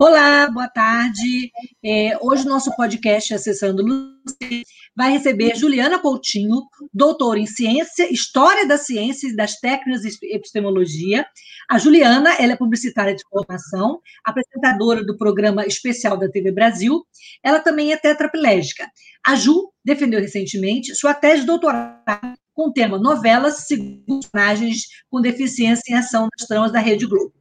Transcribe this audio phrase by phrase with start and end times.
[0.00, 1.50] Olá, boa tarde.
[1.84, 4.62] É, hoje o nosso podcast Acessando Lúcia
[4.94, 6.62] vai receber Juliana Coutinho,
[6.94, 11.26] doutora em Ciência, História da Ciência e das Técnicas de Epistemologia.
[11.68, 17.04] A Juliana ela é publicitária de formação, apresentadora do programa especial da TV Brasil.
[17.42, 18.88] Ela também é tetraplégica.
[19.26, 25.20] A Ju defendeu recentemente sua tese de doutorado com o tema Novelas segundo personagens com
[25.20, 27.34] deficiência em ação das tramas da Rede Globo.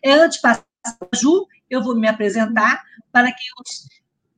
[0.00, 0.62] É antes a
[1.14, 3.88] Ju, eu vou me apresentar para que os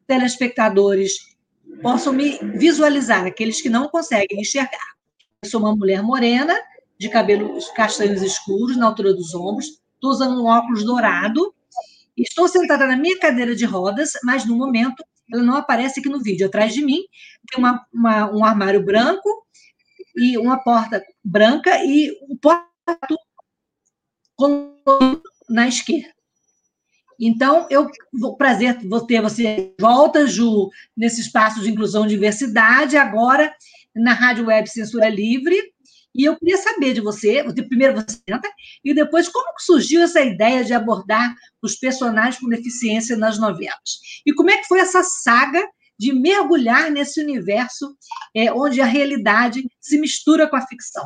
[0.07, 1.37] telespectadores
[1.83, 4.97] possam me visualizar, aqueles que não conseguem enxergar.
[5.43, 6.55] Eu sou uma mulher morena,
[6.99, 11.55] de cabelos castanhos escuros, na altura dos ombros, estou usando um óculos dourado,
[12.17, 16.23] estou sentada na minha cadeira de rodas, mas no momento ela não aparece aqui no
[16.23, 16.47] vídeo.
[16.47, 17.03] Atrás de mim
[17.51, 19.47] tem uma, uma, um armário branco
[20.15, 22.67] e uma porta branca e um porta
[25.49, 26.16] na esquerda.
[27.19, 32.97] Então, eu vou prazer vou ter você volta, Ju, nesse espaço de inclusão e diversidade,
[32.97, 33.55] agora
[33.95, 35.57] na Rádio Web Censura Livre.
[36.15, 38.49] E eu queria saber de você, primeiro você senta,
[38.83, 44.01] e depois como surgiu essa ideia de abordar os personagens com deficiência nas novelas?
[44.25, 45.63] E como é que foi essa saga
[45.99, 47.95] de mergulhar nesse universo
[48.35, 51.05] é, onde a realidade se mistura com a ficção?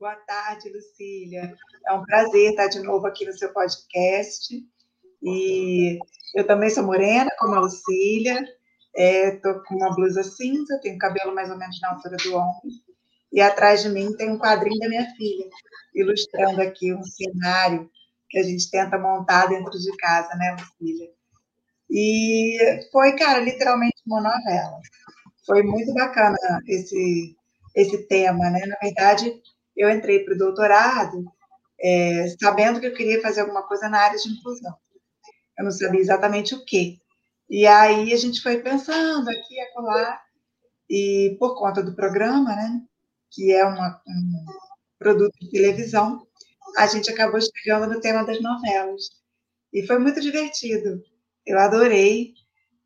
[0.00, 1.54] Boa tarde, Lucília.
[1.86, 4.48] É um prazer estar de novo aqui no seu podcast.
[5.22, 5.98] E
[6.34, 8.42] eu também sou morena, como a Lucília.
[8.94, 12.70] Estou é, com uma blusa cinza, tenho cabelo mais ou menos na altura do ombro.
[13.30, 15.50] E atrás de mim tem um quadrinho da minha filha,
[15.94, 17.90] ilustrando aqui um cenário
[18.30, 21.10] que a gente tenta montar dentro de casa, né, Lucília?
[21.90, 24.80] E foi, cara, literalmente uma novela.
[25.44, 27.36] Foi muito bacana esse,
[27.76, 28.64] esse tema, né?
[28.64, 29.42] Na verdade,
[29.80, 31.24] eu entrei para o doutorado
[31.82, 34.74] é, sabendo que eu queria fazer alguma coisa na área de inclusão.
[35.58, 36.98] Eu não sabia exatamente o quê.
[37.48, 40.20] E aí a gente foi pensando aqui e acolá,
[40.88, 42.82] e por conta do programa, né,
[43.30, 44.44] que é uma, um
[44.98, 46.26] produto de televisão,
[46.76, 49.04] a gente acabou chegando no tema das novelas.
[49.72, 51.02] E foi muito divertido.
[51.46, 52.34] Eu adorei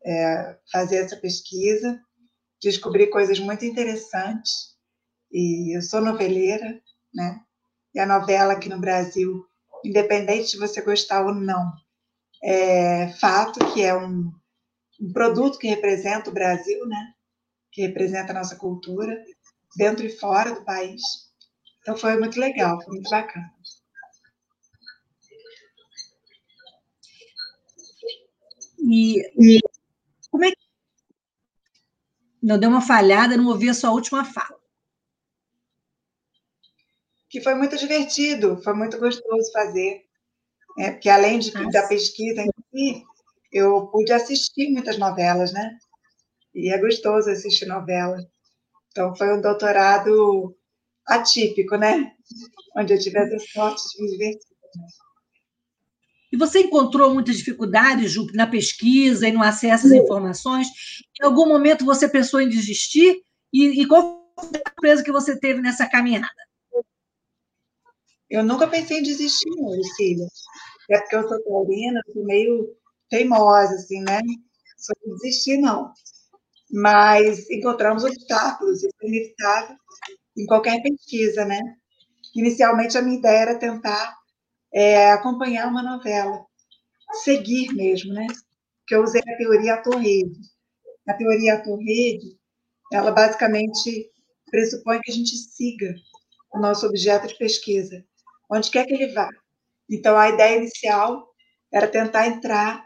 [0.05, 1.99] é, fazer essa pesquisa,
[2.61, 4.74] descobri coisas muito interessantes
[5.31, 6.81] e eu sou noveleira,
[7.13, 7.41] né?
[7.93, 9.45] E a novela aqui no Brasil,
[9.83, 11.71] independente de você gostar ou não,
[12.43, 14.31] é fato que é um,
[14.99, 17.13] um produto que representa o Brasil, né?
[17.71, 19.21] Que representa a nossa cultura,
[19.75, 21.01] dentro e fora do país.
[21.81, 23.53] Então foi muito legal, foi muito bacana.
[28.79, 29.59] E, e
[30.29, 30.65] como é que.
[32.41, 34.64] Não, deu uma falhada, não ouvi a sua última fala
[37.29, 40.03] que foi muito divertido, foi muito gostoso fazer.
[40.77, 43.03] É, porque além de, da pesquisa em si,
[43.51, 45.77] eu pude assistir muitas novelas, né?
[46.53, 48.17] E é gostoso assistir novela.
[48.91, 50.55] Então, foi um doutorado
[51.07, 52.11] atípico, né?
[52.75, 54.55] Onde eu tive essa sorte de me divertir.
[56.31, 60.67] E você encontrou muitas dificuldades, Ju, na pesquisa e no acesso às informações?
[61.21, 63.21] Em algum momento você pensou em desistir?
[63.53, 66.27] E, e qual foi a surpresa que você teve nessa caminhada?
[68.35, 70.27] Eu nunca pensei em desistir, não, Lucília.
[70.89, 72.75] É porque eu sou taurina, sou meio
[73.09, 74.19] teimosa, assim, né?
[74.77, 75.93] Só desistir, não.
[76.69, 79.77] Mas encontramos obstáculos, isso é inevitável
[80.37, 81.61] em qualquer pesquisa, né?
[82.35, 84.13] Inicialmente, a minha ideia era tentar
[84.73, 86.45] é, acompanhar uma novela,
[87.23, 88.27] seguir mesmo, né?
[88.85, 90.41] Que eu usei a teoria ator-rede.
[91.07, 92.37] A teoria ator-rede,
[92.91, 94.11] ela basicamente
[94.51, 95.95] pressupõe que a gente siga
[96.53, 98.03] o nosso objeto de pesquisa
[98.51, 99.29] onde quer que ele vá.
[99.89, 101.27] Então, a ideia inicial
[101.71, 102.85] era tentar entrar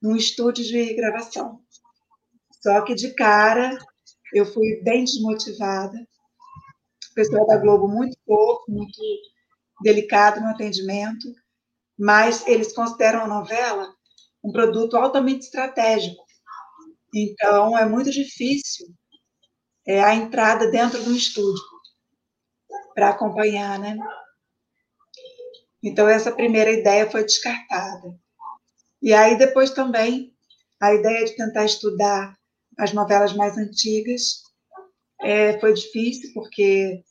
[0.00, 1.60] num estúdio de gravação.
[2.62, 3.76] Só que, de cara,
[4.34, 5.96] eu fui bem desmotivada.
[7.10, 9.00] O pessoal da Globo muito pouco, muito
[9.82, 11.26] delicado no atendimento,
[11.98, 13.94] mas eles consideram a novela
[14.42, 16.24] um produto altamente estratégico.
[17.14, 18.86] Então, é muito difícil
[19.86, 21.62] é, a entrada dentro do estúdio
[22.94, 23.96] para acompanhar, né?
[25.82, 28.14] Então, essa primeira ideia foi descartada.
[29.00, 30.32] E aí, depois também,
[30.80, 32.36] a ideia de tentar estudar
[32.78, 34.42] as novelas mais antigas
[35.20, 37.02] é, foi difícil, porque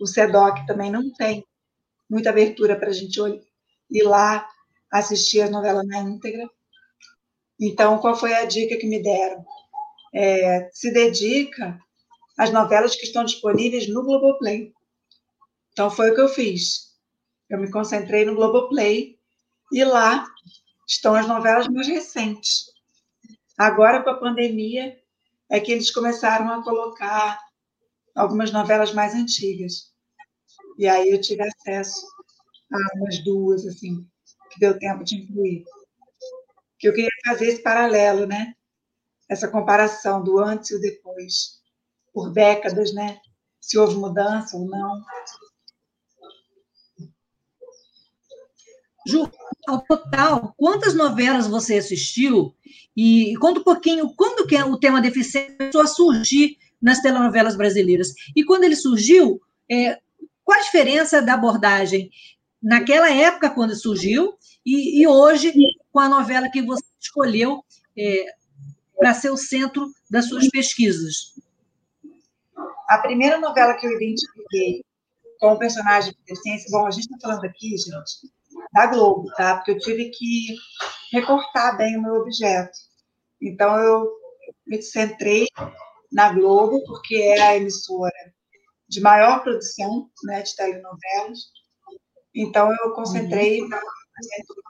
[0.00, 1.44] o SEDOC também não tem
[2.08, 3.18] muita abertura para a gente
[3.90, 4.48] ir lá
[4.92, 6.48] assistir as novelas na íntegra.
[7.60, 9.44] Então, qual foi a dica que me deram?
[10.14, 11.78] É, se dedica
[12.38, 14.72] às novelas que estão disponíveis no Globoplay.
[15.72, 16.91] Então, foi o que eu fiz.
[17.52, 19.18] Eu me concentrei no Globoplay
[19.70, 20.24] e lá
[20.88, 22.64] estão as novelas mais recentes.
[23.58, 24.98] Agora, com a pandemia,
[25.50, 27.38] é que eles começaram a colocar
[28.14, 29.92] algumas novelas mais antigas.
[30.78, 32.06] E aí eu tive acesso
[32.72, 34.02] a umas duas, assim,
[34.50, 35.62] que deu tempo de incluir.
[36.78, 38.54] Que eu queria fazer esse paralelo, né?
[39.28, 41.60] Essa comparação do antes e o depois,
[42.14, 43.20] por décadas, né?
[43.60, 45.02] Se houve mudança ou não.
[49.06, 49.30] Ju,
[49.66, 52.54] ao total, quantas novelas você assistiu?
[52.96, 58.12] E conta um pouquinho quando que o tema deficiência começou a surgir nas telenovelas brasileiras.
[58.34, 59.40] E quando ele surgiu,
[59.70, 59.98] é,
[60.44, 62.10] qual a diferença da abordagem
[62.62, 64.34] naquela época, quando surgiu,
[64.64, 65.52] e, e hoje,
[65.90, 67.64] com a novela que você escolheu
[67.96, 68.26] é,
[68.96, 71.34] para ser o centro das suas pesquisas?
[72.88, 74.84] A primeira novela que eu identifiquei
[75.40, 78.32] com o personagem de deficiência, bom, a gente está falando aqui, gente,
[78.72, 79.56] da Globo, tá?
[79.56, 80.56] Porque eu tive que
[81.12, 82.78] recortar bem o meu objeto.
[83.40, 84.10] Então, eu
[84.66, 85.46] me centrei
[86.10, 88.32] na Globo, porque é a emissora
[88.88, 91.38] de maior produção né, de telenovelas.
[92.34, 93.68] Então, eu concentrei uhum.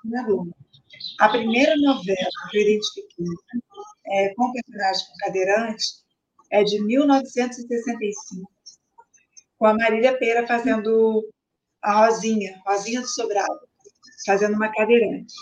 [0.04, 0.56] na Globo.
[1.20, 3.26] A primeira novela que eu identifiquei
[4.06, 5.84] é, com personagem com cadeirante
[6.50, 8.50] é de 1965,
[9.58, 11.28] com a Marília Pera fazendo
[11.80, 13.60] a Rosinha, Rosinha do Sobrado,
[14.24, 15.34] fazendo uma cadeirante.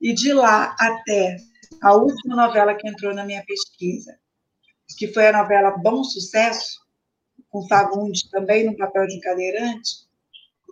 [0.00, 1.36] E de lá até
[1.82, 4.18] a última novela que entrou na minha pesquisa,
[4.96, 6.80] que foi a novela Bom Sucesso,
[7.50, 10.06] com Fagundes também no papel de cadeirante,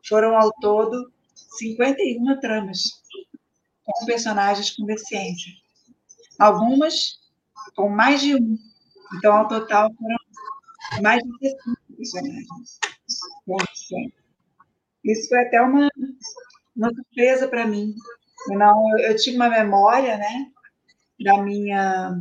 [0.09, 1.13] foram ao todo
[1.59, 3.03] 51 tramas
[3.85, 5.53] com personagens com deficiência.
[6.39, 7.19] Algumas
[7.75, 8.59] com mais de um.
[9.15, 12.79] Então, ao total, foram mais de 60 personagens
[13.45, 14.27] com deficiência.
[15.05, 15.89] Isso foi até uma,
[16.77, 17.95] uma surpresa para mim.
[18.49, 20.51] Não, eu, tinha uma memória, né,
[21.19, 22.21] da minha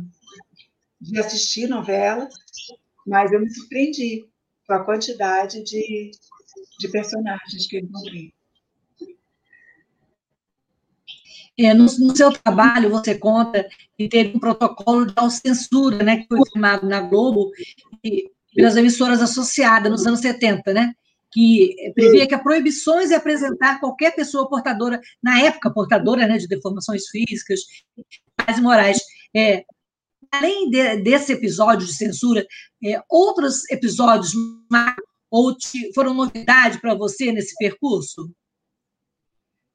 [1.00, 2.28] de assistir novela,
[3.06, 4.26] mas eu me surpreendi
[4.66, 6.10] com a quantidade de,
[6.80, 8.32] de personagens que eu encontrei.
[11.58, 13.66] É, no, no, seu trabalho, você conta
[13.96, 17.50] que teve um protocolo de censura, né, que foi firmado na Globo
[18.04, 20.94] e pelas emissoras associadas nos anos 70, né,
[21.36, 26.48] que previa que a proibições de apresentar qualquer pessoa portadora, na época portadora né, de
[26.48, 27.60] deformações físicas
[28.48, 28.98] e morais,
[29.36, 29.62] é,
[30.32, 32.42] além de, desse episódio de censura,
[32.82, 34.32] é, outros episódios
[35.30, 38.32] ou te, foram novidade para você nesse percurso?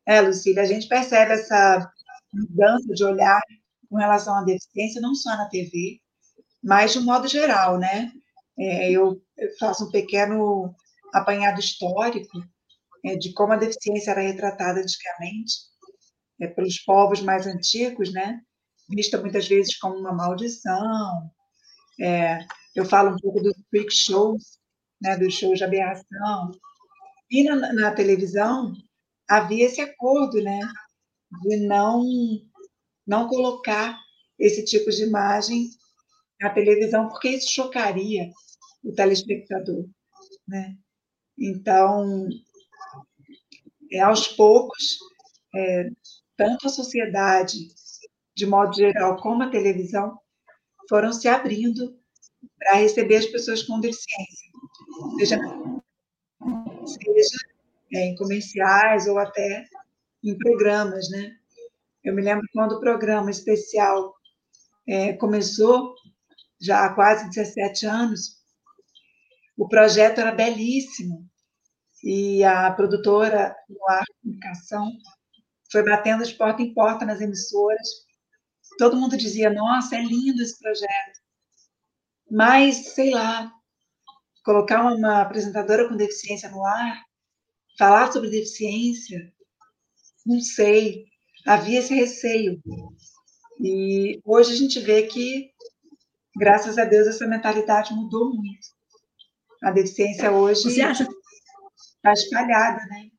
[0.07, 1.87] É, Lucília, a gente percebe essa
[2.33, 3.39] mudança de olhar
[3.87, 5.99] com relação à deficiência, não só na TV,
[6.63, 8.11] mas de um modo geral, né?
[8.57, 10.73] É, eu, eu, faço um pequeno
[11.13, 12.43] apanhado histórico
[13.05, 15.53] é, de como a deficiência era retratada antigamente
[16.39, 18.41] é, pelos povos mais antigos, né?
[18.95, 21.31] vista muitas vezes como uma maldição.
[21.99, 22.39] É,
[22.75, 24.59] eu falo um pouco dos freak shows,
[25.01, 26.51] né, dos shows de aberração.
[27.29, 28.73] E na, na, televisão
[29.29, 30.59] havia esse acordo, né,
[31.43, 32.03] de não
[33.07, 33.97] não colocar
[34.37, 35.69] esse tipo de imagem
[36.39, 38.31] na televisão, porque isso chocaria
[38.83, 39.85] o telespectador,
[40.47, 40.75] né?
[41.37, 42.29] Então,
[43.91, 44.97] é, aos poucos,
[45.55, 45.89] é,
[46.37, 47.69] tanto a sociedade
[48.35, 50.17] de modo geral, como a televisão,
[50.89, 51.95] foram se abrindo
[52.57, 54.51] para receber as pessoas com deficiência,
[55.19, 55.39] seja,
[56.85, 57.37] seja
[57.93, 59.65] é, em comerciais ou até
[60.23, 61.35] em programas, né?
[62.03, 64.15] Eu me lembro quando o programa especial
[64.87, 65.93] é, começou,
[66.59, 68.40] já há quase 17 anos,
[69.63, 71.27] o projeto era belíssimo
[72.03, 74.91] e a produtora no Ar Comunicação
[75.71, 77.87] foi batendo de porta em porta nas emissoras
[78.81, 81.19] todo mundo dizia: nossa, é lindo esse projeto.
[82.29, 83.51] Mas, sei lá,
[84.43, 87.03] colocar uma apresentadora com deficiência no ar,
[87.77, 89.31] falar sobre deficiência,
[90.25, 91.05] não sei.
[91.45, 92.59] Havia esse receio.
[93.59, 95.51] E hoje a gente vê que,
[96.35, 98.67] graças a Deus, essa mentalidade mudou muito.
[99.61, 103.11] A deficiência hoje está espalhada, né?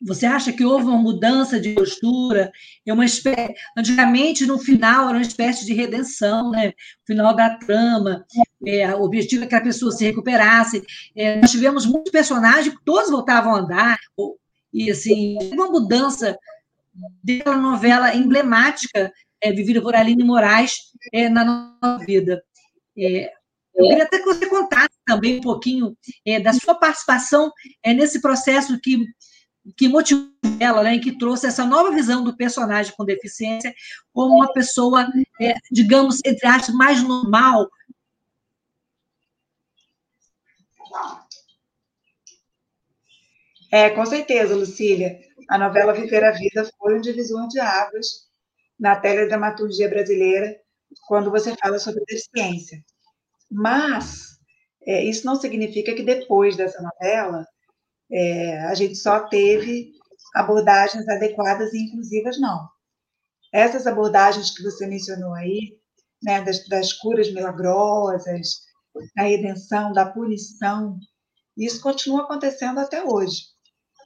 [0.00, 2.52] você acha que houve uma mudança de postura?
[2.86, 6.68] É uma espécie, antigamente, no final, era uma espécie de redenção, né?
[6.68, 8.24] O final da trama,
[8.64, 10.84] é, o objetivo é que a pessoa se recuperasse.
[11.14, 13.98] É, nós tivemos muitos personagens que todos voltavam a andar,
[14.72, 16.38] e assim, uma mudança
[17.22, 22.42] daquela novela emblemática é, vivida por Aline Moraes é, na nossa vida.
[22.96, 23.32] É,
[23.76, 27.52] eu queria até que você contasse também um pouquinho é, da sua participação
[27.82, 29.04] é, nesse processo que
[29.76, 30.30] que motivou
[30.60, 33.74] ela, né, que trouxe essa nova visão do personagem com deficiência
[34.12, 35.08] como uma pessoa,
[35.40, 37.68] é, digamos, entre aspas, mais normal.
[43.72, 45.18] É, com certeza, Lucília.
[45.48, 48.26] A novela Viver a Vida foi um divisor de águas
[48.78, 50.60] na teledramaturgia brasileira
[51.08, 52.82] quando você fala sobre deficiência.
[53.50, 54.36] Mas
[54.86, 57.46] é, isso não significa que depois dessa novela
[58.10, 59.92] é, a gente só teve
[60.34, 62.68] abordagens adequadas e inclusivas, não.
[63.52, 65.76] Essas abordagens que você mencionou aí,
[66.22, 68.66] né, das, das curas milagrosas,
[69.14, 70.98] da redenção, da punição,
[71.56, 73.42] isso continua acontecendo até hoje.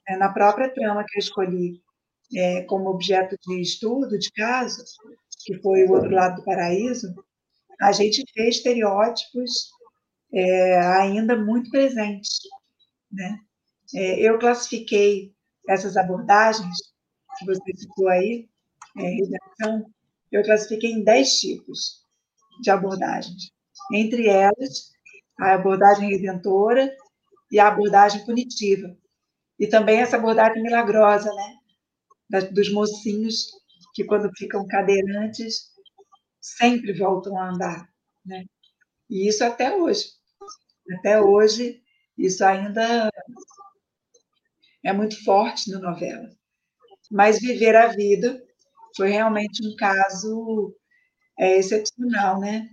[0.09, 1.83] É, na própria trama que eu escolhi
[2.35, 4.83] é, como objeto de estudo, de caso,
[5.45, 7.13] que foi o outro lado do paraíso,
[7.81, 9.71] a gente fez estereótipos
[10.33, 12.41] é, ainda muito presentes,
[13.11, 13.39] né?
[13.95, 15.33] É, eu classifiquei
[15.69, 16.77] essas abordagens
[17.39, 18.49] que você citou aí,
[18.97, 19.91] é, redação,
[20.31, 22.05] eu classifiquei em 10 tipos
[22.61, 23.51] de abordagens.
[23.93, 24.93] Entre elas,
[25.39, 26.95] a abordagem redentora
[27.51, 28.97] e a abordagem punitiva.
[29.59, 31.57] E também essa abordagem milagrosa, né?
[32.53, 33.51] dos mocinhos
[33.93, 35.70] que, quando ficam cadeirantes,
[36.41, 37.89] sempre voltam a andar.
[38.25, 38.45] Né?
[39.09, 40.07] E isso até hoje.
[40.99, 41.83] Até hoje,
[42.19, 43.11] isso ainda
[44.85, 46.29] é muito forte na novela.
[47.11, 48.43] Mas Viver a Vida
[48.97, 50.75] foi realmente um caso
[51.39, 52.69] é, excepcional, né?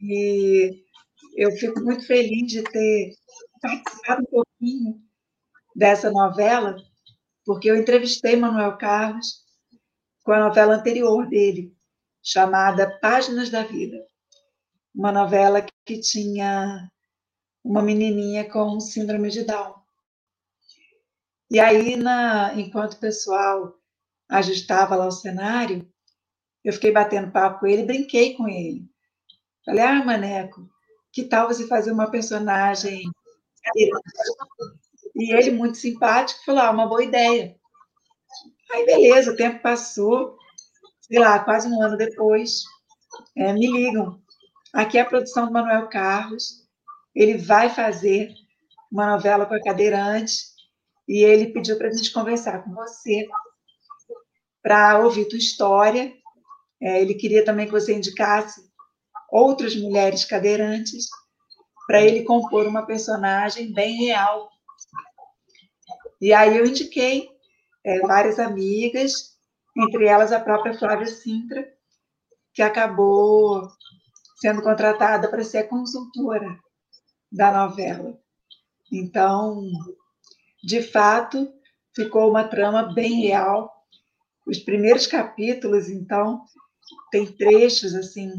[0.00, 0.84] E
[1.36, 3.14] eu fico muito feliz de ter
[3.60, 5.00] participado um pouquinho
[5.74, 6.76] dessa novela,
[7.44, 9.44] porque eu entrevistei Manuel Carlos
[10.22, 11.73] com a novela anterior dele,
[12.24, 14.04] chamada Páginas da Vida.
[14.94, 16.90] Uma novela que tinha
[17.62, 19.74] uma menininha com síndrome de Down.
[21.50, 23.78] E aí, na, enquanto o pessoal
[24.28, 25.88] ajustava lá o cenário,
[26.64, 28.88] eu fiquei batendo papo com ele, brinquei com ele.
[29.64, 30.68] Falei, ah, Maneco,
[31.12, 33.04] que tal você fazer uma personagem
[35.14, 37.56] e ele, muito simpático, falou: ah, uma boa ideia.
[38.72, 40.36] Aí, beleza, o tempo passou,
[41.06, 42.62] sei lá, quase um ano depois,
[43.36, 44.20] é, me ligam.
[44.72, 46.64] Aqui é a produção do Manuel Carlos,
[47.14, 48.34] ele vai fazer
[48.90, 50.34] uma novela com a cadeirante
[51.06, 53.26] e ele pediu para a gente conversar com você
[54.62, 56.12] para ouvir tua história.
[56.80, 58.62] É, ele queria também que você indicasse
[59.30, 61.06] outras mulheres cadeirantes
[61.86, 64.50] para ele compor uma personagem bem real.
[66.20, 67.28] E aí eu indiquei
[67.84, 69.33] é, várias amigas,
[69.76, 71.66] entre elas a própria Flávia Sintra,
[72.52, 73.68] que acabou
[74.36, 76.58] sendo contratada para ser consultora
[77.30, 78.18] da novela.
[78.92, 79.62] Então,
[80.62, 81.52] de fato,
[81.94, 83.72] ficou uma trama bem real.
[84.46, 86.44] Os primeiros capítulos, então,
[87.10, 88.30] tem trechos assim,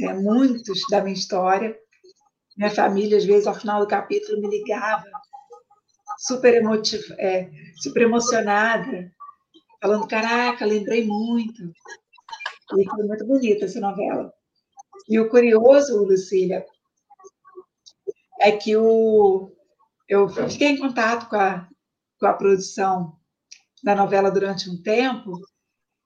[0.00, 1.76] é, muitos da minha história.
[2.56, 5.04] Minha família, às vezes, ao final do capítulo, me ligava,
[6.18, 7.50] super, emotiva, é,
[7.80, 9.10] super emocionada,
[9.80, 11.72] falando: Caraca, lembrei muito.
[12.78, 14.32] E foi muito bonita essa novela.
[15.08, 16.64] E o curioso, Lucília,
[18.40, 19.52] é que o,
[20.08, 21.68] eu fiquei em contato com a,
[22.18, 23.18] com a produção
[23.82, 25.40] da novela durante um tempo,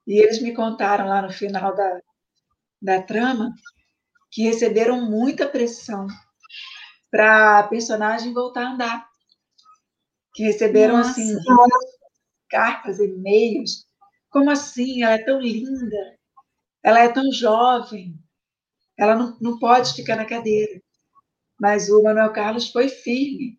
[0.07, 2.01] e eles me contaram lá no final da,
[2.81, 3.51] da trama
[4.31, 6.07] que receberam muita pressão
[7.11, 9.09] para a personagem voltar a andar.
[10.33, 11.11] Que receberam Nossa.
[11.11, 11.37] assim
[12.49, 13.85] cartas, e-mails.
[14.29, 15.03] Como assim?
[15.03, 16.17] Ela é tão linda,
[16.83, 18.15] ela é tão jovem,
[18.97, 20.81] ela não, não pode ficar na cadeira.
[21.59, 23.57] Mas o Manuel Carlos foi firme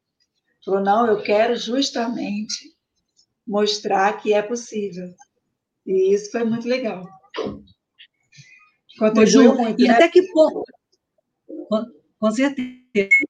[0.66, 2.74] Falou, não, eu quero justamente
[3.46, 5.08] mostrar que é possível.
[5.86, 7.08] E isso foi muito legal.
[8.98, 9.80] Contribuiu muito.
[9.80, 9.94] E né?
[9.94, 10.64] até que ponto?
[12.18, 12.76] Com certeza.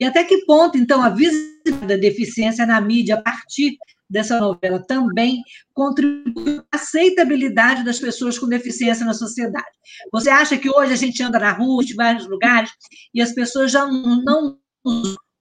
[0.00, 3.76] E até que ponto, então, a visita da deficiência na mídia, a partir
[4.08, 5.42] dessa novela, também
[5.74, 9.66] contribui a aceitabilidade das pessoas com deficiência na sociedade?
[10.12, 12.70] Você acha que hoje a gente anda na rua, em vários lugares,
[13.12, 14.58] e as pessoas já não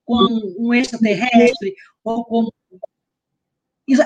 [0.06, 0.28] com
[0.60, 2.50] um extraterrestre ou com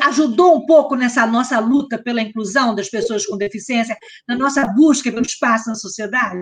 [0.03, 3.97] ajudou um pouco nessa nossa luta pela inclusão das pessoas com deficiência,
[4.27, 6.41] na nossa busca pelo espaço na sociedade?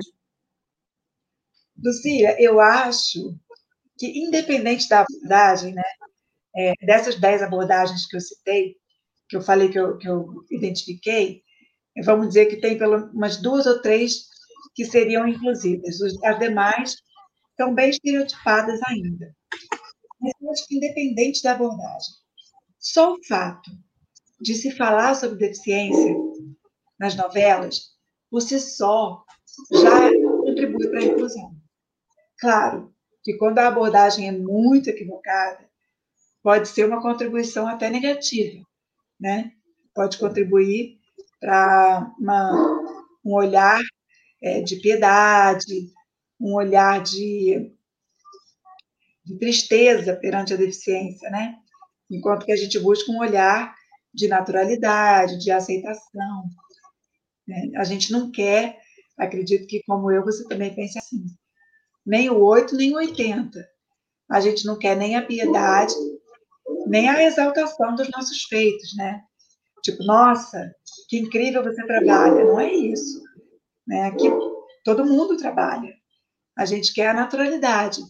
[1.78, 3.36] Lucília, eu acho
[3.96, 5.84] que, independente da abordagem, né,
[6.58, 8.76] é, dessas dez abordagens que eu citei,
[9.30, 11.44] que eu falei que eu, que eu identifiquei,
[12.04, 14.28] vamos dizer que tem pelo umas duas ou três
[14.74, 16.00] que seriam inclusivas.
[16.24, 16.96] As demais
[17.52, 19.36] estão bem estereotipadas ainda.
[20.20, 22.14] Mas eu acho que, independente da abordagem,
[22.80, 23.70] só o fato
[24.40, 26.16] de se falar sobre deficiência
[27.00, 27.92] nas novelas,
[28.30, 29.24] por si só,
[29.72, 30.12] já
[30.44, 31.56] contribui para a inclusão.
[32.40, 35.67] Claro que quando a abordagem é muito equivocada,
[36.48, 38.66] pode ser uma contribuição até negativa,
[39.20, 39.52] né?
[39.94, 40.98] Pode contribuir
[41.42, 42.10] para
[43.26, 43.82] um olhar
[44.42, 45.92] é, de piedade,
[46.40, 47.70] um olhar de,
[49.26, 51.58] de tristeza perante a deficiência, né?
[52.10, 53.76] Enquanto que a gente busca um olhar
[54.14, 56.46] de naturalidade, de aceitação.
[57.46, 57.72] Né?
[57.76, 58.80] A gente não quer,
[59.18, 61.26] acredito que como eu, você também pensa assim,
[62.06, 63.68] nem o 8, nem o 80.
[64.30, 65.94] A gente não quer nem a piedade,
[66.88, 69.22] nem a exaltação dos nossos feitos, né?
[69.84, 70.74] Tipo, nossa,
[71.08, 72.44] que incrível você trabalha.
[72.44, 73.24] Não é isso.
[73.88, 74.08] Né?
[74.08, 74.30] Aqui
[74.84, 75.94] todo mundo trabalha.
[76.58, 78.02] A gente quer a naturalidade.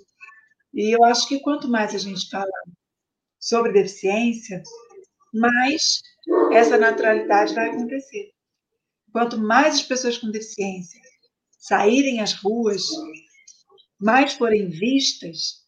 [0.74, 2.52] E eu acho que quanto mais a gente fala
[3.40, 4.62] sobre deficiência,
[5.34, 6.02] mais
[6.52, 8.32] essa naturalidade vai acontecer.
[9.12, 11.02] Quanto mais as pessoas com deficiência
[11.60, 12.86] saírem às ruas,
[14.00, 15.66] mais forem vistas,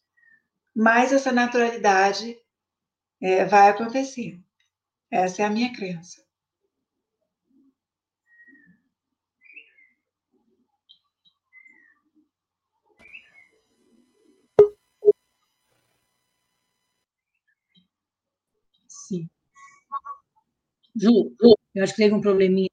[0.74, 2.36] mais essa naturalidade
[3.20, 4.40] é, vai acontecer.
[5.10, 6.22] Essa é a minha crença.
[18.88, 19.28] Sim.
[20.94, 22.70] Ju, Ju, eu acho que teve um probleminha.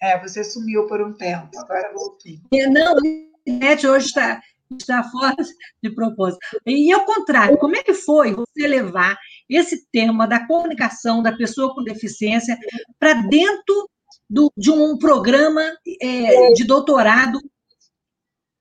[0.00, 2.40] É, você sumiu por um tempo, agora voltei.
[2.52, 3.00] É, não, a
[3.46, 4.40] internet hoje está,
[4.76, 5.36] está fora
[5.82, 6.40] de propósito.
[6.66, 9.16] E ao contrário, como é que foi você levar
[9.56, 12.58] esse tema da comunicação da pessoa com deficiência
[12.98, 13.88] para dentro
[14.28, 15.62] do, de um programa
[16.00, 17.38] é, de doutorado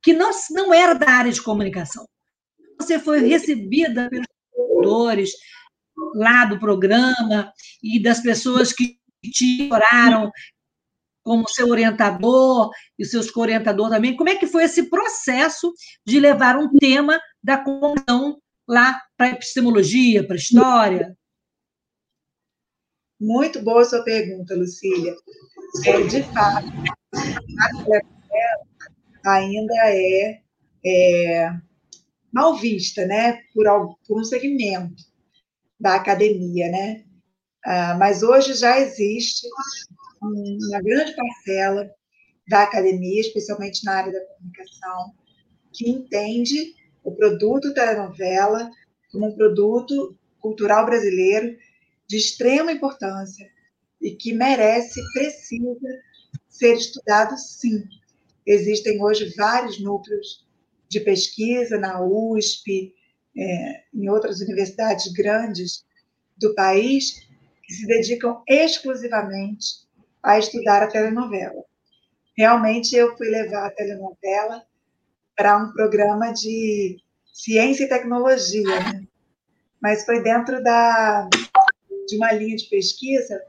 [0.04, 2.06] que não, não era da área de comunicação.
[2.80, 4.26] Você foi recebida pelos
[4.56, 5.32] doutores
[6.16, 7.52] lá do programa
[7.84, 10.32] e das pessoas que te oraram
[11.24, 14.16] como seu orientador e seus co-orientadores também.
[14.16, 15.72] Como é que foi esse processo
[16.06, 21.18] de levar um tema da comunicação lá para epistemologia, para história?
[23.20, 25.16] Muito boa sua pergunta, Lucília.
[25.86, 26.68] É, de fato,
[29.24, 30.42] a ainda é,
[30.86, 31.50] é,
[32.32, 33.66] mal vista, né, por,
[34.08, 35.04] por um segmento
[35.80, 37.06] da academia, né?
[37.64, 39.48] Ah, mas hoje já existe
[40.22, 41.90] uma grande parcela
[42.48, 45.14] da academia, especialmente na área da comunicação,
[45.74, 48.70] que entende o produto telenovela
[49.12, 51.58] como um produto cultural brasileiro
[52.08, 53.50] de extrema importância
[54.02, 55.78] e que merece, precisa
[56.50, 57.84] ser estudado sim.
[58.46, 60.46] Existem hoje vários núcleos
[60.90, 62.94] de pesquisa na USP,
[63.38, 65.86] é, em outras universidades grandes
[66.38, 67.26] do país,
[67.64, 69.88] que se dedicam exclusivamente
[70.22, 71.64] a estudar a telenovela.
[72.36, 74.66] Realmente, eu fui levar a telenovela
[75.36, 76.98] para um programa de
[77.34, 79.08] ciência e tecnologia, né?
[79.82, 81.28] mas foi dentro da,
[82.08, 83.42] de uma linha de pesquisa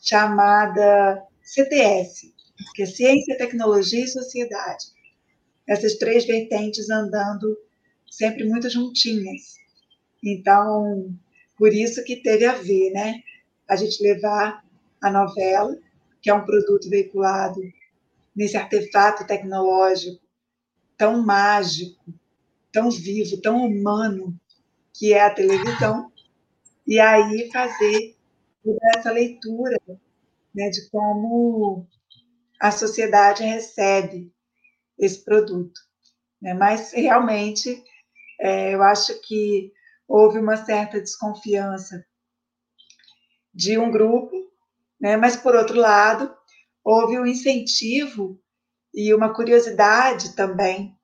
[0.00, 2.34] chamada CTS,
[2.74, 4.86] que é Ciência, Tecnologia e Sociedade.
[5.66, 7.56] Essas três vertentes andando
[8.10, 9.56] sempre muito juntinhas.
[10.22, 11.14] Então,
[11.56, 13.20] por isso que teve a ver, né?
[13.68, 14.64] A gente levar
[15.00, 15.76] a novela,
[16.20, 17.60] que é um produto veiculado
[18.34, 20.27] nesse artefato tecnológico
[20.98, 22.12] tão mágico,
[22.72, 24.38] tão vivo, tão humano,
[24.92, 26.12] que é a televisão,
[26.86, 28.16] e aí fazer
[28.96, 29.78] essa leitura
[30.54, 31.86] né, de como
[32.60, 34.32] a sociedade recebe
[34.98, 35.80] esse produto.
[36.42, 36.52] Né?
[36.52, 37.82] Mas, realmente,
[38.40, 39.72] é, eu acho que
[40.06, 42.04] houve uma certa desconfiança
[43.54, 44.50] de um grupo,
[45.00, 45.16] né?
[45.16, 46.34] mas, por outro lado,
[46.82, 48.40] houve um incentivo
[48.94, 50.96] e uma curiosidade também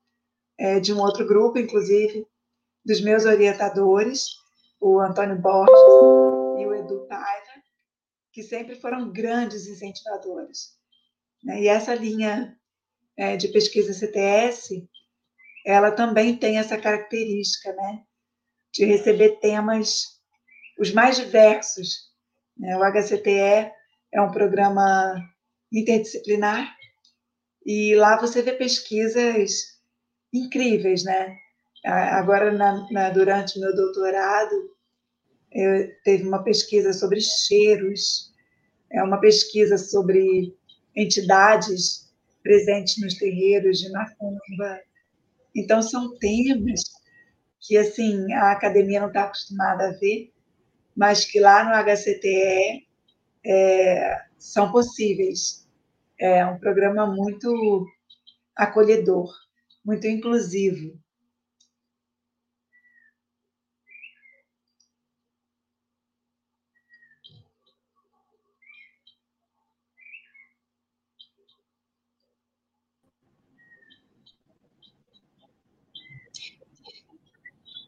[0.59, 2.27] é, de um outro grupo, inclusive
[2.85, 4.27] dos meus orientadores,
[4.81, 5.79] o Antônio Borges
[6.59, 7.63] e o Edu Paiva,
[8.33, 10.75] que sempre foram grandes incentivadores.
[11.43, 11.63] Né?
[11.63, 12.57] E essa linha
[13.17, 14.87] é, de pesquisa CTS,
[15.65, 18.03] ela também tem essa característica, né?
[18.73, 20.15] de receber temas
[20.79, 22.13] os mais diversos
[22.57, 22.77] Né?
[22.77, 23.73] O HCTE
[24.13, 25.17] é um programa
[25.73, 26.77] interdisciplinar
[27.65, 29.79] e lá você vê pesquisas
[30.33, 31.37] incríveis, né?
[31.85, 34.75] Agora, na, na, durante meu doutorado,
[35.53, 38.33] eu teve uma pesquisa sobre cheiros,
[38.91, 40.57] é uma pesquisa sobre
[40.97, 44.81] entidades presentes nos terreiros de macumba.
[45.55, 46.83] Então, são temas
[47.61, 50.33] que, assim, a academia não está acostumada a ver,
[50.97, 52.87] mas que lá no HCTE
[53.45, 55.64] é, são possíveis.
[56.27, 57.87] É um programa muito
[58.57, 59.31] acolhedor,
[59.85, 60.99] muito inclusivo.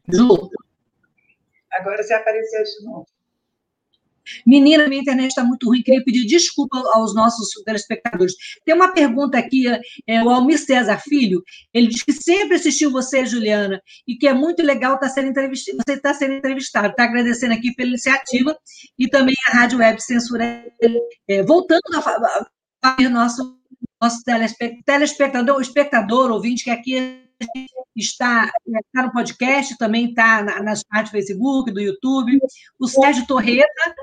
[0.08, 0.50] Ju.
[1.70, 3.06] Agora você apareceu de novo.
[4.44, 8.34] Menina, minha internet está muito ruim, queria pedir desculpa aos nossos telespectadores.
[8.64, 9.66] Tem uma pergunta aqui,
[10.06, 14.34] é, o Almir César Filho, ele diz que sempre assistiu você, Juliana, e que é
[14.34, 16.88] muito legal estar tá sendo entrevistado, você está sendo entrevistado.
[16.88, 18.56] Está agradecendo aqui pela iniciativa
[18.98, 20.64] e também a Rádio Web Censura.
[21.28, 22.46] É, voltando a,
[22.82, 23.58] a nosso,
[24.00, 24.22] nosso
[24.84, 27.26] telespectador, espectador, ouvinte, que aqui
[27.94, 32.38] está, está no podcast, também está nas páginas do Facebook, do YouTube.
[32.78, 33.94] O Sérgio Torreta,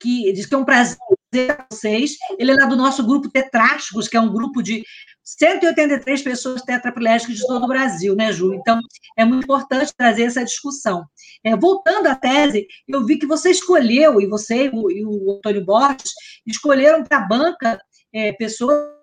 [0.00, 0.96] que diz que é um prazer
[1.30, 2.16] ter vocês.
[2.38, 4.82] Ele é lá do nosso grupo Tetrásticos, que é um grupo de
[5.24, 8.54] 183 pessoas tetraplégicas de todo o Brasil, né, Ju?
[8.54, 8.80] Então,
[9.16, 11.04] é muito importante trazer essa discussão.
[11.42, 15.36] É, voltando à tese, eu vi que você escolheu, e você e o, e o
[15.36, 16.12] Antônio Borges,
[16.46, 17.80] escolheram para a banca
[18.12, 18.96] é, pessoas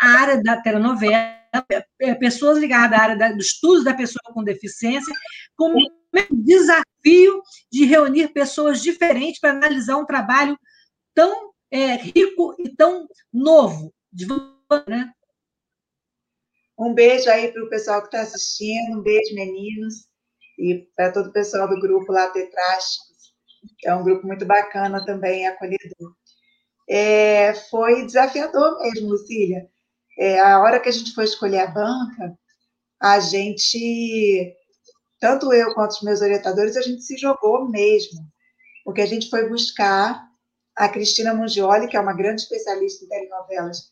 [0.00, 1.36] a área da telenovela,
[2.00, 5.12] é, pessoas ligadas à área da, do estudo da pessoa com deficiência,
[5.56, 6.84] como um desafio
[7.70, 10.58] de reunir pessoas diferentes para analisar um trabalho
[11.14, 13.94] tão é, rico e tão novo.
[14.88, 15.12] Né?
[16.78, 20.06] Um beijo aí para o pessoal que está assistindo, um beijo, meninos,
[20.58, 23.34] e para todo o pessoal do grupo lá, Tetrásticos,
[23.78, 26.14] que é um grupo muito bacana também, acolhedor.
[26.88, 29.68] É, foi desafiador mesmo, Lucília,
[30.18, 32.38] é, a hora que a gente foi escolher a banca,
[33.00, 34.54] a gente,
[35.26, 38.20] tanto eu quanto os meus orientadores, a gente se jogou mesmo,
[38.84, 40.24] porque a gente foi buscar
[40.76, 43.90] a Cristina Mungioli, que é uma grande especialista em telenovelas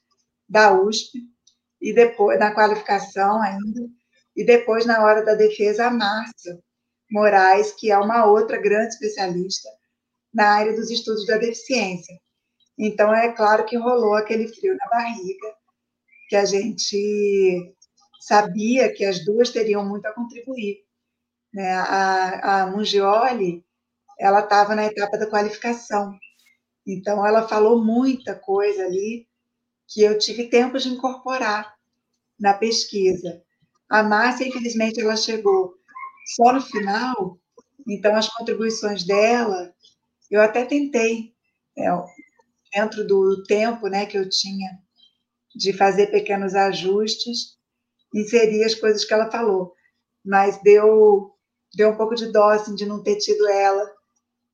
[0.48, 1.18] da USP,
[1.80, 3.80] e depois na qualificação ainda,
[4.36, 6.56] e depois na hora da defesa a Márcia
[7.10, 9.68] Moraes, que é uma outra grande especialista
[10.32, 12.16] na área dos estudos da deficiência.
[12.78, 15.48] Então é claro que rolou aquele frio na barriga
[16.28, 17.74] que a gente
[18.20, 20.83] sabia que as duas teriam muito a contribuir.
[21.54, 21.72] Né?
[21.72, 23.64] A, a Mungioli,
[24.18, 26.18] ela estava na etapa da qualificação,
[26.86, 29.26] então ela falou muita coisa ali
[29.88, 31.74] que eu tive tempo de incorporar
[32.38, 33.42] na pesquisa.
[33.88, 35.74] A Márcia, infelizmente, ela chegou
[36.36, 37.38] só no final,
[37.88, 39.72] então as contribuições dela,
[40.30, 41.32] eu até tentei,
[41.78, 41.88] é,
[42.72, 44.70] dentro do tempo né, que eu tinha
[45.54, 47.56] de fazer pequenos ajustes,
[48.12, 49.74] inserir as coisas que ela falou.
[50.24, 51.33] Mas deu,
[51.76, 53.92] deu um pouco de dó assim, de não ter tido ela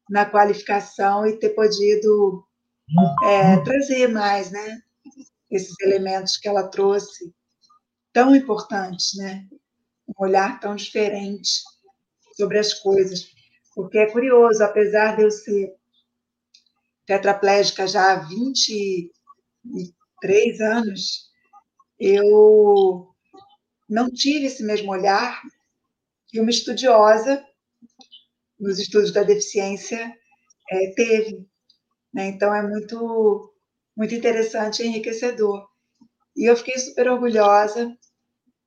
[0.09, 2.45] na qualificação e ter podido
[3.25, 4.83] é, trazer mais, né?
[5.51, 7.33] Esses elementos que ela trouxe,
[8.13, 9.47] tão importantes, né?
[10.09, 11.63] Um olhar tão diferente
[12.37, 13.27] sobre as coisas.
[13.75, 15.75] Porque é curioso, apesar de eu ser
[17.07, 19.13] tetraplégica já há 20
[20.21, 21.31] três anos,
[21.99, 23.09] eu
[23.89, 25.41] não tive esse mesmo olhar
[26.31, 27.45] que uma estudiosa
[28.59, 30.17] nos estudos da deficiência
[30.71, 31.47] é, teve.
[32.13, 32.29] Né?
[32.29, 33.53] Então, é muito,
[33.97, 35.69] muito interessante e enriquecedor.
[36.37, 37.97] E eu fiquei super orgulhosa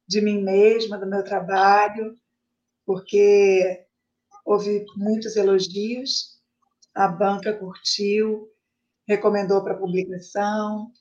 [0.07, 2.15] de mim mesma, do meu trabalho,
[2.85, 3.85] porque
[4.45, 6.39] houve muitos elogios,
[6.93, 8.49] a banca curtiu,
[9.07, 10.91] recomendou para publicação,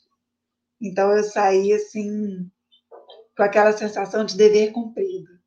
[0.80, 2.50] então eu saí assim
[3.36, 5.41] com aquela sensação de dever cumprido,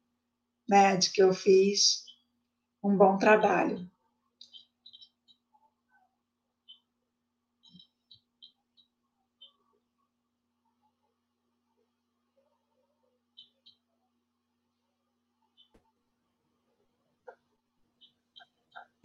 [0.69, 2.03] né, de que eu fiz
[2.83, 3.89] um bom trabalho.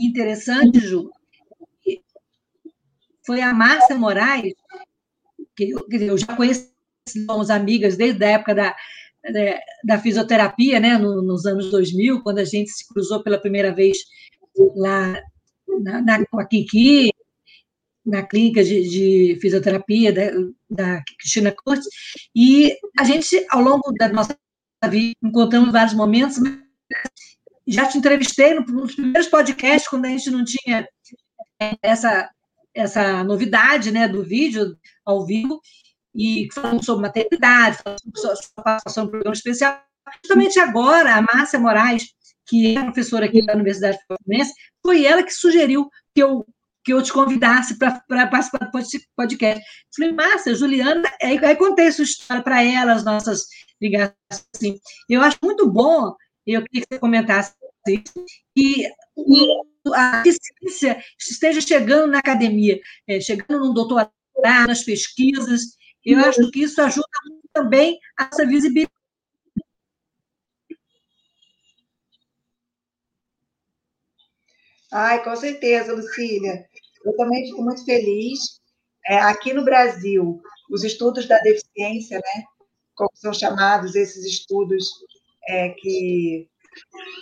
[0.01, 1.13] Interessante, Ju.
[3.27, 4.53] Foi a Márcia Moraes
[5.57, 6.71] que eu, eu já conheci
[7.09, 8.77] somos amigas desde a época da,
[9.23, 13.75] da, da fisioterapia, né, no, nos anos 2000, quando a gente se cruzou pela primeira
[13.75, 13.99] vez
[14.77, 15.21] lá
[15.83, 17.11] na, na, com a Kiki,
[18.05, 20.31] na clínica de, de fisioterapia da,
[20.69, 21.87] da Cristina Curtis,
[22.35, 24.37] e a gente, ao longo da nossa
[24.89, 26.39] vida, encontramos vários momentos,
[27.67, 30.89] já te entrevistei nos primeiros podcasts, quando a gente não tinha
[31.83, 32.31] essa,
[32.75, 35.61] essa novidade né, do vídeo ao vivo,
[36.15, 39.83] e falando sobre maternidade, falando sobre participação no programa especial.
[40.25, 42.09] Justamente agora, a Márcia Moraes,
[42.47, 44.53] que é professora aqui da Universidade Fluminense,
[44.85, 46.45] foi ela que sugeriu que eu
[46.83, 48.71] que eu te convidasse para participar do
[49.15, 49.65] podcast.
[49.95, 53.45] Falei, Márcia, Juliana, aí, aí contei sua história para ela, as nossas
[53.81, 54.17] ligações.
[54.55, 54.81] Assim.
[55.09, 56.15] Eu acho muito bom,
[56.47, 57.55] eu queria que você comentasse
[57.89, 58.25] isso,
[58.57, 58.87] que
[59.95, 64.11] a ciência esteja chegando na academia, é, chegando no doutorado,
[64.43, 65.79] nas pesquisas.
[66.05, 67.07] Eu acho que isso ajuda
[67.53, 69.01] também a essa visibilidade
[74.93, 76.67] Ai, com certeza, Lucília.
[77.05, 78.61] Eu também fico muito feliz.
[79.07, 82.45] É, aqui no Brasil, os estudos da deficiência, né,
[82.95, 84.85] como são chamados esses estudos
[85.49, 86.49] é, que,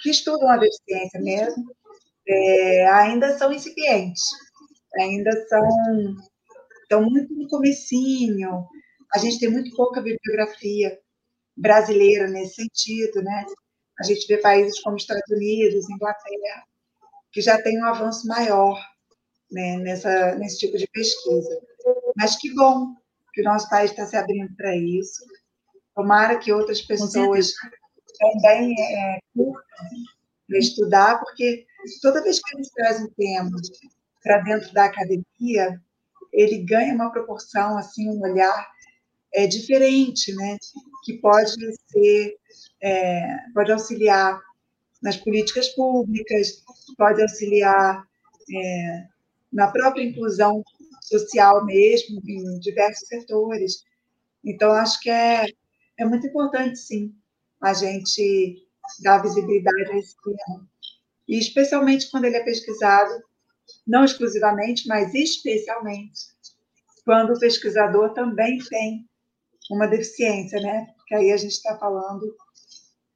[0.03, 1.65] que estudam a deficiência mesmo,
[2.27, 4.23] é, ainda são incipientes,
[4.99, 5.69] ainda são
[6.89, 8.67] estão muito no comecinho.
[9.15, 10.99] A gente tem muito pouca bibliografia
[11.55, 13.45] brasileira nesse sentido, né?
[14.01, 16.65] A gente vê países como Estados Unidos, Inglaterra,
[17.31, 18.81] que já tem um avanço maior
[19.51, 21.61] né, nessa, nesse tipo de pesquisa.
[22.17, 22.95] Mas que bom
[23.35, 25.25] que o nosso país está se abrindo para isso.
[25.95, 27.53] Tomara que outras pessoas
[28.19, 29.19] também é,
[30.47, 31.67] para estudar, porque
[32.01, 33.51] toda vez que a gente traz um tema
[34.23, 35.81] para dentro da academia,
[36.33, 38.69] ele ganha uma proporção, assim, um olhar
[39.35, 40.57] é, diferente, né?
[41.05, 41.55] que pode
[41.91, 42.37] ser,
[42.83, 44.41] é, pode auxiliar
[45.03, 46.63] nas políticas públicas,
[46.97, 48.05] pode auxiliar
[48.55, 49.07] é,
[49.53, 50.63] na própria inclusão
[51.01, 53.85] social mesmo, em diversos setores.
[54.45, 55.47] Então, acho que é,
[55.99, 57.15] é muito importante, sim,
[57.61, 58.67] a gente
[59.03, 60.69] dar visibilidade a esse tema.
[61.27, 63.23] E especialmente quando ele é pesquisado,
[63.87, 66.21] não exclusivamente, mas especialmente,
[67.05, 69.09] quando o pesquisador também tem
[69.71, 70.87] uma deficiência, né?
[70.97, 72.35] Porque aí a gente está falando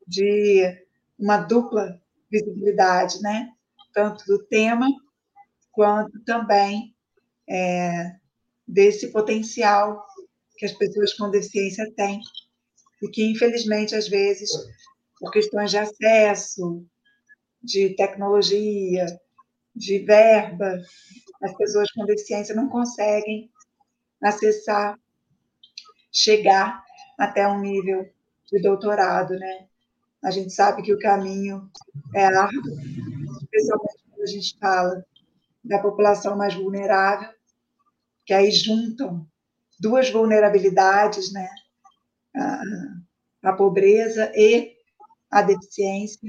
[0.07, 0.85] de
[1.19, 3.51] uma dupla visibilidade, né?
[3.93, 4.89] Tanto do tema
[5.71, 6.95] quanto também
[7.49, 8.17] é,
[8.67, 10.05] desse potencial
[10.57, 12.21] que as pessoas com deficiência têm
[13.03, 14.51] e que, infelizmente, às vezes,
[15.19, 16.87] por questões de acesso,
[17.63, 19.07] de tecnologia,
[19.75, 20.81] de verba,
[21.43, 23.51] as pessoas com deficiência não conseguem
[24.23, 24.99] acessar,
[26.13, 26.85] chegar
[27.19, 28.09] até um nível
[28.51, 29.67] de doutorado, né?
[30.23, 31.69] A gente sabe que o caminho
[32.15, 32.79] é árduo,
[33.43, 35.07] especialmente quando a gente fala
[35.65, 37.29] da população mais vulnerável,
[38.25, 39.27] que aí juntam
[39.81, 41.49] duas vulnerabilidades, né?
[42.37, 42.63] A,
[43.51, 44.77] a pobreza e
[45.31, 46.21] a deficiência,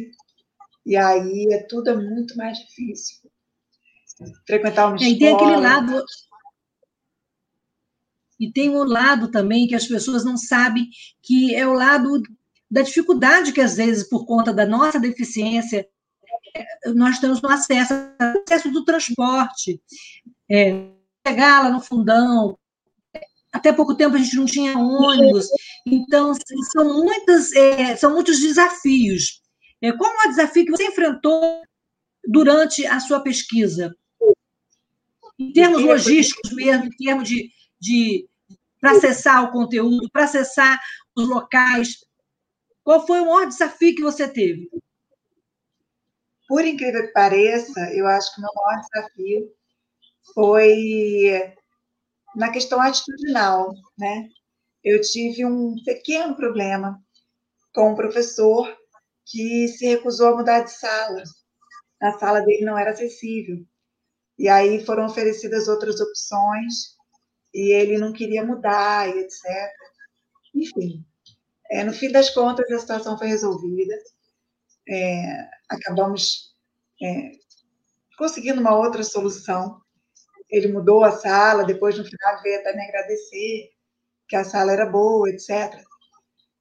[0.86, 3.23] e aí é tudo muito mais difícil.
[4.46, 5.12] Frequentar uma escola...
[5.12, 6.06] E tem aquele lado...
[8.40, 10.90] E tem o um lado também que as pessoas não sabem,
[11.22, 12.22] que é o lado
[12.70, 15.88] da dificuldade que, às vezes, por conta da nossa deficiência,
[16.96, 19.82] nós temos no acesso, acesso do transporte,
[20.52, 20.90] é,
[21.26, 22.58] chegar lá no fundão,
[23.52, 25.48] até pouco tempo a gente não tinha ônibus,
[25.86, 26.34] então
[26.72, 29.42] são muitas, é, são muitos desafios.
[29.82, 31.62] É, qual é o desafio que você enfrentou
[32.28, 33.96] durante a sua pesquisa?
[35.40, 38.28] Em termos logísticos mesmo, em termos de, de
[38.80, 40.80] para acessar o conteúdo, para acessar
[41.16, 42.04] os locais,
[42.84, 44.70] qual foi o maior desafio que você teve?
[46.48, 49.52] Por incrível que pareça, eu acho que o meu maior desafio
[50.34, 51.54] foi
[52.36, 54.28] na questão atitudinal, né?
[54.84, 57.02] Eu tive um pequeno problema
[57.74, 58.68] com um professor
[59.26, 61.24] que se recusou a mudar de sala.
[62.02, 63.66] A sala dele não era acessível.
[64.38, 66.96] E aí foram oferecidas outras opções
[67.54, 69.72] e ele não queria mudar e etc.
[70.56, 71.06] Enfim,
[71.72, 73.96] é, no fim das contas, a situação foi resolvida.
[74.88, 76.54] É, acabamos
[77.02, 77.32] é,
[78.18, 79.82] conseguindo uma outra solução.
[80.50, 83.72] Ele mudou a sala, depois, no final, veio até me agradecer,
[84.28, 85.84] que a sala era boa, etc.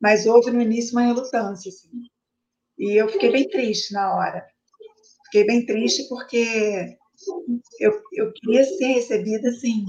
[0.00, 1.68] Mas houve, no início, uma relutância.
[1.68, 1.90] Assim.
[2.78, 4.46] E eu fiquei bem triste na hora.
[5.26, 6.96] Fiquei bem triste porque
[7.80, 9.84] eu, eu queria ser recebida assim.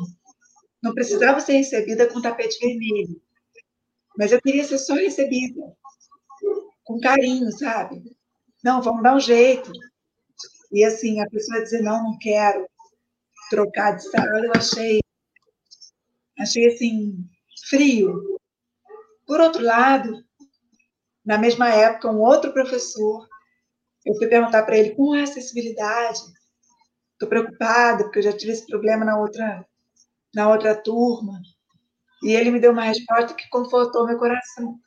[0.82, 3.22] Não precisava ser recebida com tapete vermelho
[4.18, 5.76] mas eu queria ser só recebida,
[6.84, 8.04] com carinho, sabe?
[8.64, 9.72] Não, vamos dar um jeito.
[10.72, 12.68] E assim, a pessoa dizer, não, não quero.
[13.50, 15.00] trocar de sala, eu achei,
[16.40, 17.18] achei assim,
[17.70, 18.40] frio.
[19.26, 20.24] Por outro lado,
[21.26, 23.28] na mesma época, um outro professor,
[24.06, 26.22] eu fui perguntar para ele com acessibilidade,
[27.24, 29.66] estou preocupada porque eu já tive esse problema na outra,
[30.34, 31.42] na outra turma,
[32.22, 34.80] e ele me deu uma resposta que confortou meu coração.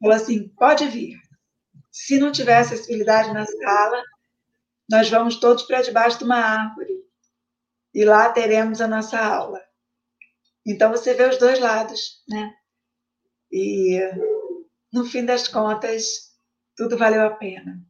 [0.00, 1.16] Falou assim: pode vir.
[1.90, 4.02] Se não tiver acessibilidade na sala,
[4.88, 6.98] nós vamos todos para debaixo de uma árvore
[7.94, 9.60] e lá teremos a nossa aula.
[10.66, 12.54] Então você vê os dois lados, né?
[13.50, 13.98] E
[14.92, 16.06] no fim das contas,
[16.76, 17.82] tudo valeu a pena.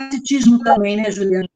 [0.00, 1.46] Capacitismo também, né, Juliana?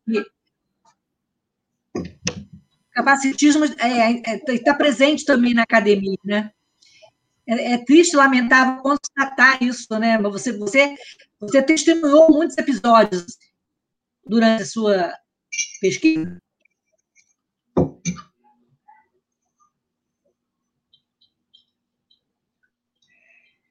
[2.91, 6.53] Capacitismo está é, é, tá presente também na academia, né?
[7.47, 10.19] É, é, triste, lamentável constatar isso, né?
[10.19, 10.95] Mas você, você,
[11.41, 13.39] você testemunhou muitos episódios
[14.27, 15.19] durante a sua
[15.81, 16.39] pesquisa.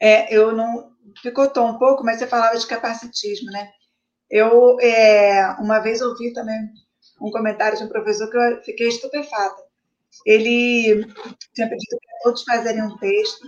[0.01, 3.71] É, eu não picotou um pouco, mas você falava de capacitismo, né?
[4.33, 6.57] Eu é, uma vez ouvi também
[7.21, 9.61] um comentário de um professor que eu fiquei estupefata.
[10.25, 11.05] Ele
[11.53, 13.45] tinha pedido para todos fazerem um texto,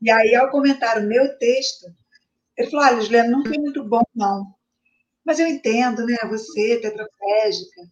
[0.00, 1.86] e aí, ao comentar o meu texto,
[2.56, 4.54] ele falou: Olha, Juliana, não foi muito bom, não.
[5.24, 6.16] Mas eu entendo, né?
[6.30, 7.82] Você, tetraplégica,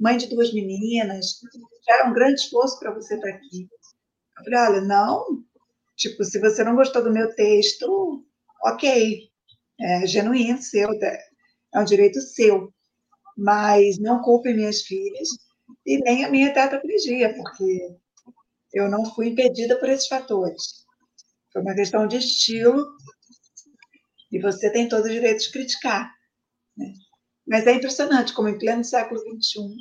[0.00, 1.40] mãe de duas meninas,
[1.86, 3.68] já é um grande esforço para você estar aqui.
[4.38, 5.44] Eu falei: Olha, não.
[5.96, 8.24] Tipo, se você não gostou do meu texto,
[8.64, 9.30] ok.
[9.80, 10.88] É genuíno, seu,
[11.74, 12.72] é um direito seu,
[13.36, 15.28] mas não culpe minhas filhas
[15.86, 17.96] e nem a minha tetraplegia, porque
[18.72, 20.84] eu não fui impedida por esses fatores.
[21.52, 22.86] Foi uma questão de estilo
[24.30, 26.12] e você tem todo o direito de criticar.
[26.76, 26.92] Né?
[27.46, 29.74] Mas é impressionante como em pleno século XXI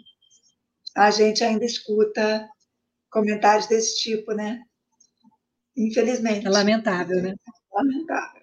[0.96, 2.50] a gente ainda escuta
[3.10, 4.62] comentários desse tipo, né?
[5.78, 6.46] Infelizmente.
[6.46, 7.34] É lamentável, né?
[7.72, 8.41] Lamentável.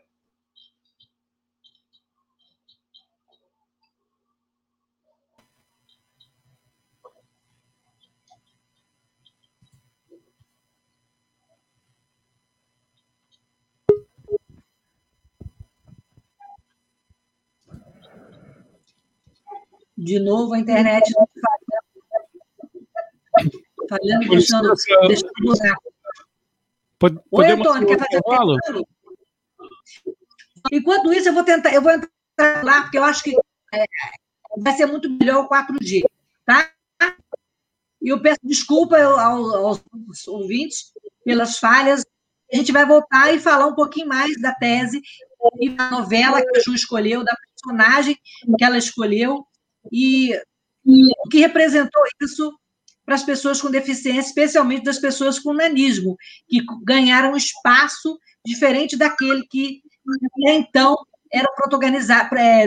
[19.98, 21.28] De novo, a internet não
[23.88, 24.74] falhando, deixando,
[25.08, 25.76] deixando usar.
[27.00, 28.56] Pode, Oi, Antônio, quer fazer falo?
[30.70, 33.36] Enquanto isso, eu vou tentar, eu vou entrar lá, porque eu acho que
[33.74, 33.84] é,
[34.58, 36.04] vai ser muito melhor o 4G,
[36.46, 36.70] tá?
[38.00, 40.92] E eu peço desculpa aos, aos ouvintes
[41.24, 42.04] pelas falhas.
[42.52, 45.02] A gente vai voltar e falar um pouquinho mais da tese
[45.60, 48.16] e da novela que a Ju escolheu, da personagem
[48.56, 49.44] que ela escolheu,
[49.92, 50.34] e,
[50.84, 52.52] o que representou isso
[53.04, 59.46] para as pessoas com deficiência, especialmente das pessoas com nanismo, que ganharam espaço diferente daquele
[59.46, 59.80] que
[60.24, 60.96] até então
[61.32, 62.66] era protagonizado é,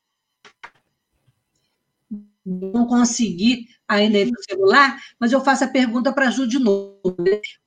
[2.45, 7.15] Não consegui ainda ir celular, mas eu faço a pergunta para a Ju de novo.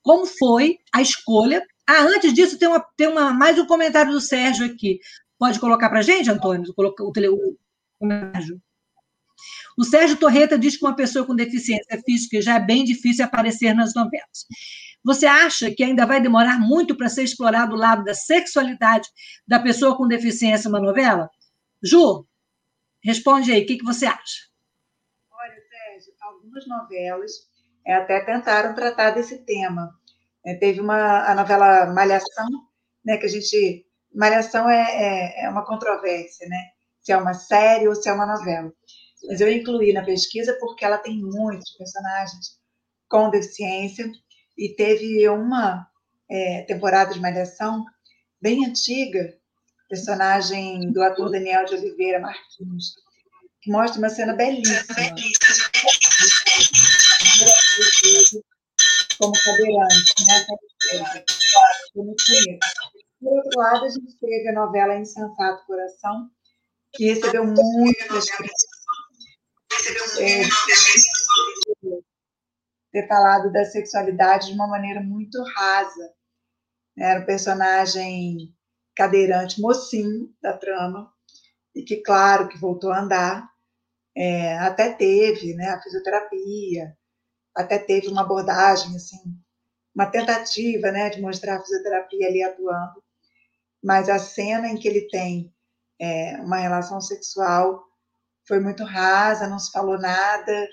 [0.01, 1.65] Como foi a escolha?
[1.87, 4.99] Ah, antes disso, tem, uma, tem uma, mais um comentário do Sérgio aqui.
[5.37, 6.73] Pode colocar para a gente, Antônio?
[6.75, 7.57] O, tele, o
[7.99, 8.61] comentário.
[9.77, 13.73] O Sérgio Torreta diz que uma pessoa com deficiência física já é bem difícil aparecer
[13.73, 14.45] nas novelas.
[15.03, 19.07] Você acha que ainda vai demorar muito para ser explorado o lado da sexualidade
[19.47, 21.29] da pessoa com deficiência numa novela?
[21.83, 22.25] Ju,
[23.03, 24.54] responde aí, o que, que você acha?
[26.55, 27.31] Algumas novelas
[27.85, 29.93] é, até tentaram tratar desse tema.
[30.45, 32.47] É, teve uma a novela Malhação,
[33.03, 36.69] né, que a gente Malhação é, é, é, uma controvérsia, né?
[37.01, 38.71] Se é uma série ou se é uma novela.
[39.27, 42.57] Mas eu incluí na pesquisa porque ela tem muitos personagens
[43.09, 44.09] com deficiência
[44.57, 45.85] e teve uma
[46.29, 47.83] é, temporada de Malhação
[48.41, 49.37] bem antiga,
[49.89, 52.93] personagem do ator Daniel de Oliveira Martins,
[53.61, 54.95] que mostra uma cena belíssima.
[59.17, 60.45] Como cadeirante, né?
[63.19, 66.29] Por outro lado, a gente teve a novela Insensato Coração,
[66.93, 68.75] que recebeu muitas críticas.
[70.19, 70.41] É,
[72.91, 76.13] ter falado da sexualidade de uma maneira muito rasa.
[76.97, 78.55] Era um personagem
[78.95, 81.11] cadeirante, mocinho da trama,
[81.75, 83.49] e que, claro, que voltou a andar.
[84.15, 86.97] É, até teve né, a fisioterapia,
[87.55, 89.19] até teve uma abordagem, assim,
[89.93, 93.05] uma tentativa né, de mostrar a fisioterapia ali atuando
[93.85, 95.53] mas a cena em que ele tem
[95.99, 97.85] é, uma relação sexual
[98.43, 100.67] foi muito rasa, não se falou nada,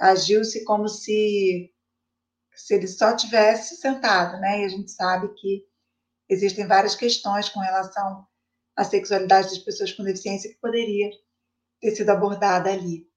[0.00, 1.72] agiu-se como se,
[2.52, 4.62] se ele só tivesse sentado, né?
[4.62, 5.64] E a gente sabe que
[6.28, 8.26] existem várias questões com relação
[8.74, 11.08] à sexualidade das pessoas com deficiência que poderia
[11.80, 13.08] ter sido abordada ali.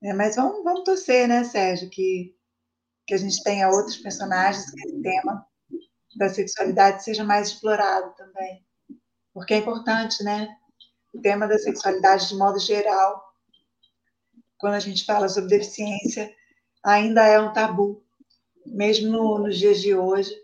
[0.00, 0.12] Né?
[0.12, 2.35] Mas vamos, vamos torcer, né, Sérgio, que,
[3.06, 5.46] que a gente tenha outros personagens, que esse tema
[6.16, 8.66] da sexualidade seja mais explorado também
[9.36, 10.48] porque é importante, né?
[11.12, 13.22] O tema da sexualidade, de modo geral,
[14.56, 16.34] quando a gente fala sobre deficiência,
[16.82, 18.02] ainda é um tabu.
[18.64, 20.34] Mesmo no, nos dias de hoje,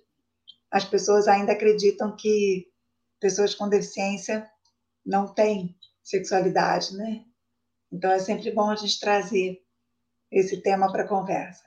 [0.71, 2.71] as pessoas ainda acreditam que
[3.19, 4.47] pessoas com deficiência
[5.07, 7.25] não têm sexualidade, né?
[7.91, 9.59] Então é sempre bom a gente trazer
[10.31, 11.65] esse tema para a conversa.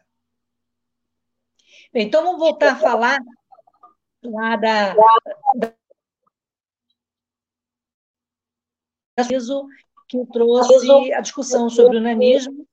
[1.96, 3.18] Bem, então vamos voltar a falar
[4.22, 4.94] lá da,
[5.56, 5.74] da
[10.10, 12.68] que trouxe a discussão sobre o nanismo.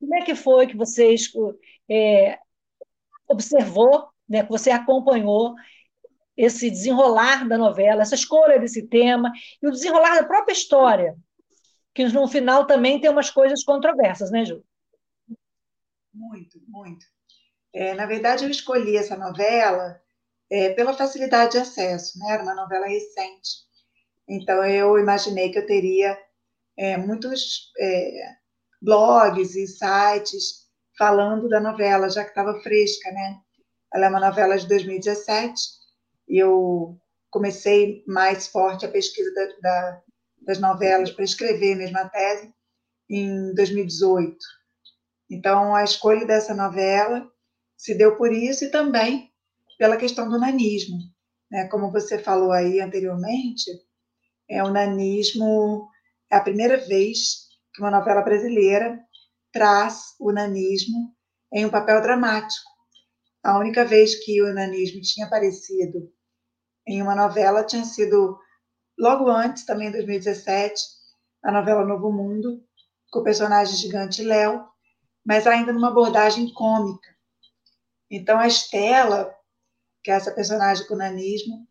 [0.00, 1.14] Como é que foi que você
[1.86, 2.38] é,
[3.28, 5.54] observou, né, que você acompanhou
[6.34, 9.30] esse desenrolar da novela, essa escolha desse tema
[9.62, 11.14] e o desenrolar da própria história,
[11.92, 14.64] que no final também tem umas coisas controversas, né, Ju?
[16.14, 17.17] Muito, muito.
[17.72, 20.00] É, na verdade, eu escolhi essa novela
[20.50, 22.32] é, pela facilidade de acesso, né?
[22.32, 23.66] Era uma novela recente.
[24.28, 26.18] Então, eu imaginei que eu teria
[26.76, 28.36] é, muitos é,
[28.80, 33.40] blogs e sites falando da novela, já que estava fresca, né?
[33.92, 35.54] Ela é uma novela de 2017
[36.28, 36.98] e eu
[37.30, 40.02] comecei mais forte a pesquisa da, da,
[40.42, 42.52] das novelas para escrever mesmo a tese
[43.08, 44.36] em 2018.
[45.30, 47.30] Então, a escolha dessa novela
[47.78, 49.32] se deu por isso e também
[49.78, 50.98] pela questão do nanismo.
[51.50, 51.68] Né?
[51.68, 53.70] Como você falou aí anteriormente,
[54.50, 55.88] é o nanismo,
[56.30, 59.00] é a primeira vez que uma novela brasileira
[59.52, 61.14] traz o nanismo
[61.52, 62.68] em um papel dramático.
[63.42, 66.12] A única vez que o nanismo tinha aparecido
[66.86, 68.38] em uma novela tinha sido
[68.98, 70.82] logo antes, também em 2017,
[71.44, 72.60] a novela Novo Mundo,
[73.10, 74.66] com o personagem gigante Léo,
[75.24, 77.17] mas ainda numa abordagem cômica.
[78.10, 79.34] Então a Estela,
[80.02, 81.66] que é essa personagem com nanismo,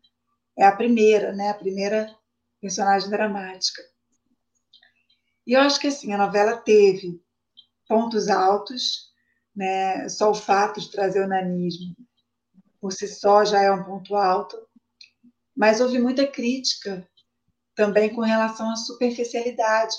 [0.56, 1.50] é a primeira, né?
[1.50, 2.14] A primeira
[2.60, 3.82] personagem dramática.
[5.46, 7.20] E eu acho que assim, a novela teve
[7.88, 9.12] pontos altos,
[9.54, 10.08] né?
[10.08, 11.96] Só o fato de trazer o nanismo
[12.80, 14.56] por si só já é um ponto alto,
[15.56, 17.08] mas houve muita crítica
[17.74, 19.96] também com relação à superficialidade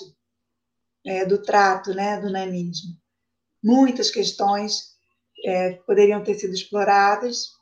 [1.04, 2.96] é, do trato, né, do nanismo.
[3.62, 4.89] Muitas questões
[5.44, 7.52] é, poderiam ter sido exploradas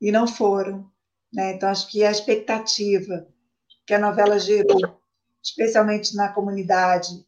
[0.00, 0.90] e não foram.
[1.32, 1.54] Né?
[1.54, 3.26] Então, acho que a expectativa
[3.86, 5.00] que a novela gerou,
[5.42, 7.24] especialmente na comunidade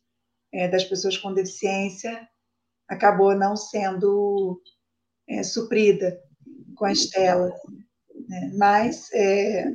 [0.52, 2.28] é, das pessoas com deficiência,
[2.88, 4.62] acabou não sendo
[5.28, 6.22] é, suprida
[6.76, 7.52] com a Estela.
[8.28, 8.52] Né?
[8.56, 9.66] Mas é,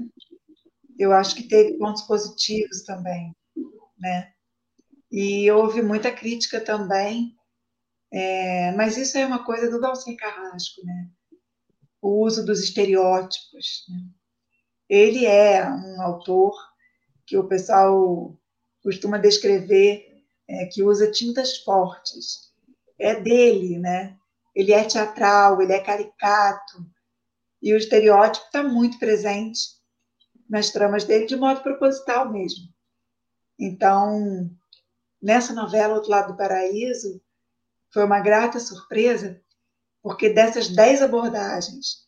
[0.97, 3.36] eu acho que teve pontos positivos também.
[3.97, 4.32] né?
[5.12, 7.36] E houve muita crítica também,
[8.12, 11.09] é, mas isso é uma coisa do Dalcin Carrasco, né?
[12.01, 13.86] O uso dos estereótipos.
[13.89, 14.03] Né?
[14.89, 16.53] Ele é um autor
[17.26, 18.38] que o pessoal
[18.84, 22.51] costuma descrever é, que usa tintas fortes.
[22.99, 24.18] É dele, né?
[24.53, 26.86] Ele é teatral, ele é caricato,
[27.62, 29.80] e o estereótipo está muito presente
[30.49, 32.68] nas tramas dele, de modo proposital mesmo.
[33.57, 34.49] Então,
[35.22, 37.22] nessa novela, Outro Lado do Paraíso,
[37.93, 39.41] foi uma grata surpresa,
[40.01, 42.07] porque dessas dez abordagens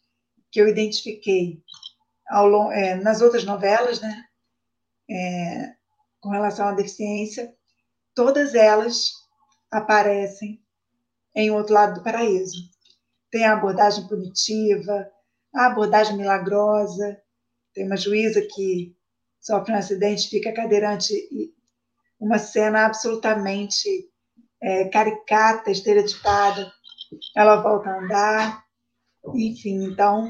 [0.51, 1.61] que eu identifiquei
[2.27, 4.25] ao, é, nas outras novelas, né,
[5.09, 5.75] é,
[6.21, 7.53] com relação à deficiência,
[8.15, 9.11] todas elas
[9.69, 10.63] aparecem
[11.35, 12.69] em Outro Lado do Paraíso.
[13.31, 15.11] Tem a abordagem punitiva,
[15.53, 17.19] a abordagem milagrosa,
[17.73, 18.95] tem uma juíza que
[19.41, 21.53] sofre um acidente, fica cadeirante e
[22.19, 24.12] uma cena absolutamente
[24.63, 26.71] é, caricata, estereotipada.
[27.35, 28.63] Ela volta a andar,
[29.35, 30.27] enfim, então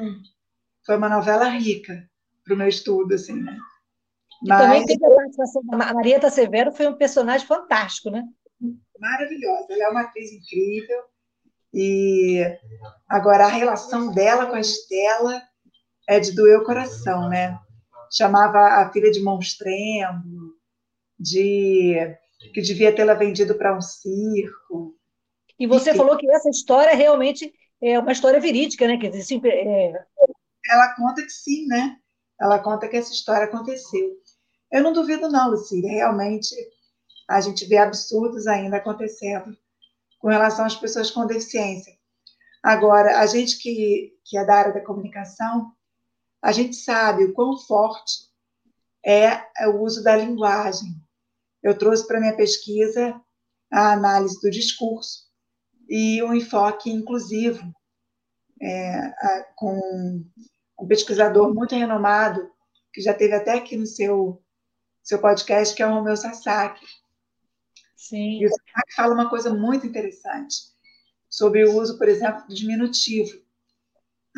[0.86, 2.10] foi uma novela rica
[2.44, 3.58] para o meu estudo, assim, né?
[4.46, 4.62] Mas...
[4.62, 8.24] Também teve a participação da Marieta Severo, foi um personagem fantástico, né?
[9.00, 11.04] Maravilhosa, ela é uma atriz incrível.
[11.74, 12.44] E
[13.08, 15.42] agora a relação dela com a Estela
[16.08, 17.58] é de doer o coração, né?
[18.12, 20.54] Chamava a filha de monstrengo,
[21.18, 21.96] de
[22.52, 24.96] que devia tê-la vendido para um circo.
[25.60, 28.98] E você e, falou que essa história realmente é uma história verídica, né?
[28.98, 29.94] Que é...
[30.70, 31.98] Ela conta que sim, né?
[32.40, 34.18] Ela conta que essa história aconteceu.
[34.72, 35.92] Eu não duvido, não, Lucília.
[35.92, 36.56] Realmente,
[37.30, 39.56] a gente vê absurdos ainda acontecendo
[40.20, 41.94] com relação às pessoas com deficiência.
[42.62, 45.72] Agora, a gente que, que é da área da comunicação,
[46.42, 48.32] a gente sabe o quão forte
[49.06, 50.96] é o uso da linguagem.
[51.64, 53.20] Eu trouxe para minha pesquisa
[53.72, 55.24] a análise do discurso
[55.90, 57.74] e um enfoque inclusivo
[58.62, 59.80] é, a, com
[60.80, 62.52] um pesquisador muito renomado
[62.92, 64.44] que já teve até aqui no seu
[65.02, 66.86] seu podcast, que é o Romeu Sasaki.
[67.96, 68.42] Sim.
[68.42, 70.56] E o Sasaki fala uma coisa muito interessante
[71.30, 73.42] sobre o uso, por exemplo, do diminutivo.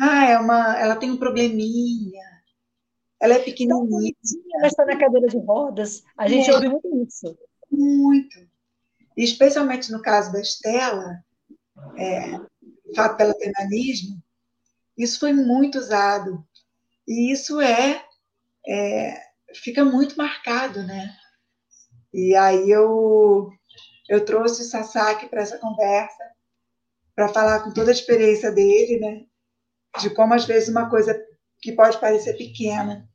[0.00, 2.35] Ah, é uma, ela tem um probleminha,
[3.20, 4.14] ela é pequenininha.
[4.54, 6.02] Ela está na cadeira de rodas.
[6.16, 6.54] A gente é.
[6.54, 7.38] ouve muito isso.
[7.70, 8.38] Muito.
[9.16, 11.24] E especialmente no caso da Estela,
[11.96, 12.38] é,
[12.94, 14.22] fato dela ter nanismo,
[14.96, 16.44] isso foi muito usado.
[17.08, 18.04] E isso é,
[18.66, 19.22] é
[19.54, 21.14] fica muito marcado, né?
[22.12, 23.50] E aí eu,
[24.08, 26.24] eu trouxe o Sasaki para essa conversa,
[27.14, 29.26] para falar com toda a experiência dele, né?
[30.00, 31.14] De como, às vezes, uma coisa
[31.60, 33.08] que pode parecer pequena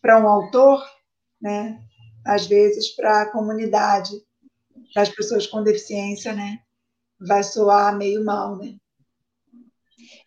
[0.00, 0.84] para um autor,
[1.40, 1.80] né?
[2.24, 4.10] Às vezes, para a comunidade
[4.94, 6.60] das pessoas com deficiência, né?
[7.18, 8.76] Vai soar meio mal, né?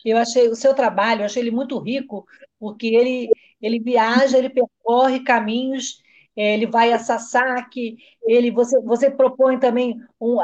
[0.03, 2.25] Eu achei o seu trabalho, eu achei ele muito rico,
[2.59, 3.29] porque ele
[3.61, 6.01] ele viaja, ele percorre caminhos,
[6.35, 10.37] é, ele vai a Sasaki, ele, você, você propõe também um,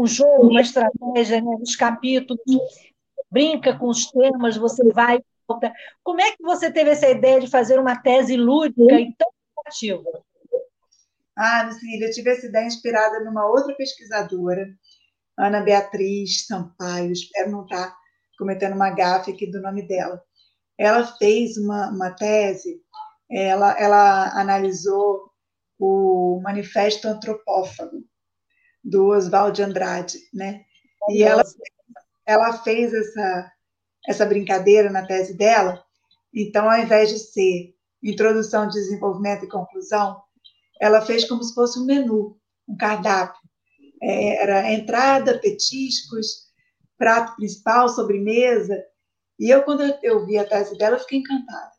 [0.00, 2.40] um jogo, uma estratégia né, nos capítulos,
[3.30, 5.20] brinca com os temas, você vai
[6.02, 9.30] Como é que você teve essa ideia de fazer uma tese lúdica e tão
[9.60, 10.02] criativa?
[11.36, 14.68] Ah, Lucília, eu tive essa ideia inspirada numa outra pesquisadora,
[15.36, 17.94] Ana Beatriz Sampaio, espero não estar
[18.38, 20.22] cometendo uma gafe aqui do nome dela
[20.78, 22.80] ela fez uma, uma tese,
[23.30, 25.30] ela, ela analisou
[25.78, 28.04] o Manifesto Antropófago,
[28.82, 30.64] do Oswald de Andrade, né?
[31.08, 31.42] E ela,
[32.26, 33.52] ela fez essa,
[34.06, 35.84] essa brincadeira na tese dela,
[36.32, 40.20] então, ao invés de ser introdução, desenvolvimento e conclusão,
[40.80, 42.36] ela fez como se fosse um menu,
[42.68, 43.40] um cardápio.
[44.02, 46.48] É, era entrada, petiscos,
[46.98, 48.84] prato principal, sobremesa,
[49.38, 51.72] e eu, quando eu vi a tese dela, fiquei encantada.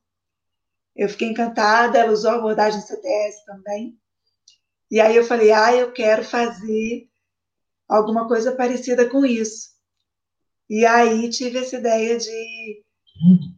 [0.96, 3.98] Eu fiquei encantada, ela usou a abordagem CTS também.
[4.90, 7.10] E aí eu falei, ah, eu quero fazer
[7.88, 9.75] alguma coisa parecida com isso.
[10.70, 12.84] E aí tive essa ideia de,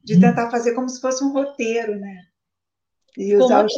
[0.04, 2.26] de tentar fazer como se fosse um roteiro, né?
[3.18, 3.74] E usar os...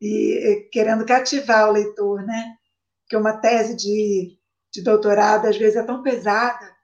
[0.00, 2.56] e querendo cativar o leitor, né?
[3.02, 4.36] Porque uma tese de,
[4.72, 6.76] de doutorado às vezes é tão pesada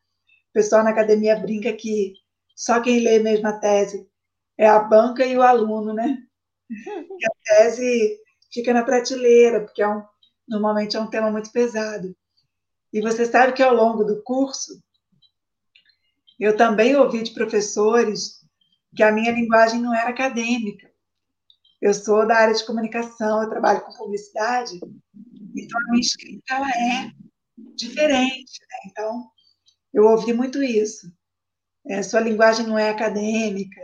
[0.52, 2.12] o pessoal na academia brinca que
[2.54, 4.06] só quem lê mesmo a tese
[4.58, 6.18] é a banca e o aluno, né?
[7.20, 8.18] E a tese
[8.52, 10.02] fica na prateleira, porque é um,
[10.46, 12.14] normalmente é um tema muito pesado.
[12.93, 14.82] E você sabe que ao longo do curso,
[16.38, 18.43] eu também ouvi de professores
[18.95, 20.90] que a minha linguagem não era acadêmica.
[21.80, 24.78] Eu sou da área de comunicação, eu trabalho com publicidade,
[25.57, 27.11] então a minha escrita ela é
[27.74, 28.61] diferente.
[28.61, 28.76] Né?
[28.86, 29.30] Então,
[29.93, 31.12] eu ouvi muito isso.
[31.86, 33.80] É, sua linguagem não é acadêmica,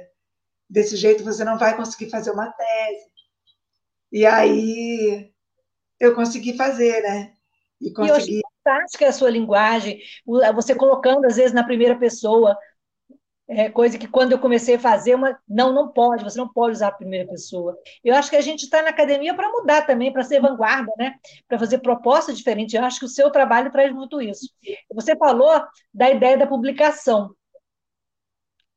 [0.68, 3.10] desse jeito você não vai conseguir fazer uma tese.
[4.12, 5.32] E aí
[5.98, 7.34] eu consegui fazer, né?
[7.80, 8.40] E consegui.
[8.68, 9.98] Fantástica a sua linguagem,
[10.54, 12.54] você colocando às vezes na primeira pessoa,
[13.48, 16.72] é, coisa que quando eu comecei a fazer, uma, não, não pode, você não pode
[16.72, 17.78] usar a primeira pessoa.
[18.04, 21.14] Eu acho que a gente está na academia para mudar também, para ser vanguarda, né?
[21.48, 22.74] para fazer propostas diferentes.
[22.74, 24.50] Eu acho que o seu trabalho traz muito isso.
[24.92, 27.34] Você falou da ideia da publicação.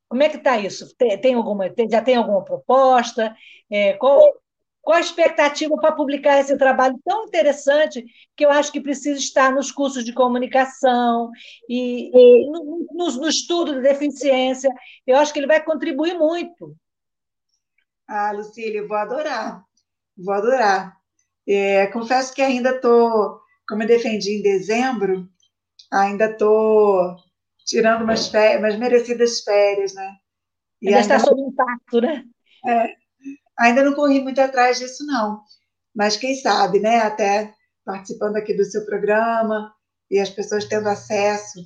[0.08, 0.94] Como é que está isso?
[0.96, 3.36] Tem, tem alguma, tem, já tem alguma proposta?
[3.70, 4.22] É, qual,
[4.82, 8.04] qual a expectativa para publicar esse trabalho tão interessante
[8.36, 11.30] que eu acho que precisa estar nos cursos de comunicação
[11.68, 14.68] e, e no, no, no, estudo de deficiência?
[15.06, 16.76] Eu acho que ele vai contribuir muito.
[18.08, 19.62] Ah, Lucília, vou adorar.
[20.16, 20.96] Vou adorar.
[21.46, 25.28] É, confesso que ainda estou, como eu defendi em dezembro,
[25.92, 27.16] ainda estou
[27.64, 30.16] tirando umas, férias, umas merecidas férias, né?
[30.80, 32.24] E ainda, ainda está sob impacto, né?
[32.66, 33.01] É,
[33.62, 35.40] Ainda não corri muito atrás disso, não.
[35.94, 36.98] Mas quem sabe, né?
[36.98, 37.54] Até
[37.84, 39.72] participando aqui do seu programa
[40.10, 41.64] e as pessoas tendo acesso,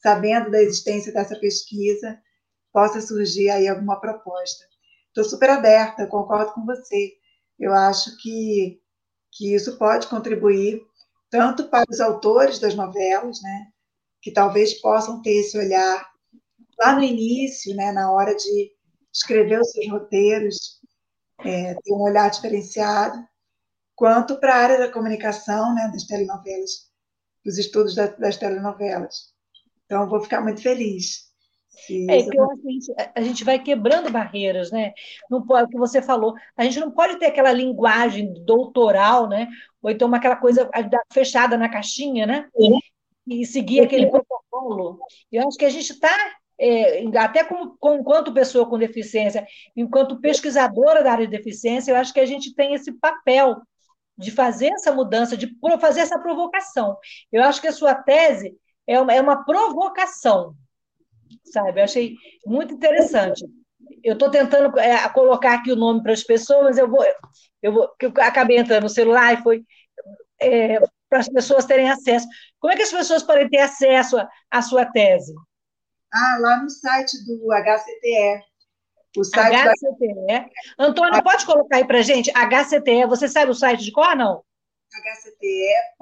[0.00, 2.16] sabendo da existência dessa pesquisa,
[2.72, 4.64] possa surgir aí alguma proposta.
[5.08, 7.12] Estou super aberta, concordo com você.
[7.58, 8.80] Eu acho que,
[9.32, 10.80] que isso pode contribuir
[11.28, 13.66] tanto para os autores das novelas, né,
[14.20, 16.06] que talvez possam ter esse olhar
[16.78, 18.70] lá no início, né, na hora de
[19.12, 20.81] escrever os seus roteiros,
[21.44, 23.22] é, ter um olhar diferenciado,
[23.94, 26.90] quanto para a área da comunicação, né, das telenovelas,
[27.44, 29.32] dos estudos das, das telenovelas.
[29.86, 31.32] Então, vou ficar muito feliz.
[32.08, 34.92] É que que a gente, a gente vai quebrando barreiras, né?
[35.30, 39.48] Não pode, o que você falou, a gente não pode ter aquela linguagem doutoral, né?
[39.82, 40.70] Ou então aquela coisa
[41.12, 42.48] fechada na caixinha, né?
[43.26, 45.00] E seguir aquele protocolo.
[45.30, 46.14] Eu acho que a gente está
[46.58, 49.46] é, até como, como, enquanto pessoa com deficiência,
[49.76, 53.60] enquanto pesquisadora da área de deficiência, eu acho que a gente tem esse papel
[54.16, 56.96] de fazer essa mudança, de fazer essa provocação.
[57.30, 60.54] Eu acho que a sua tese é uma, é uma provocação,
[61.44, 61.80] sabe?
[61.80, 62.14] Eu achei
[62.46, 63.44] muito interessante.
[64.02, 67.04] Eu estou tentando é, colocar aqui o nome para as pessoas, eu vou,
[67.62, 69.64] eu vou, eu acabei entrando no celular e foi
[70.40, 70.78] é,
[71.08, 72.26] para as pessoas terem acesso.
[72.58, 74.16] Como é que as pessoas podem ter acesso
[74.50, 75.34] à sua tese?
[76.12, 78.44] Ah, lá no site do HCTE.
[79.16, 80.26] O site HCTE.
[80.26, 80.46] Da...
[80.78, 82.30] Antônio, pode colocar aí para gente?
[82.30, 84.44] HCTE, você sabe o site de qual não?
[84.92, 85.92] hcte.ufrj.br.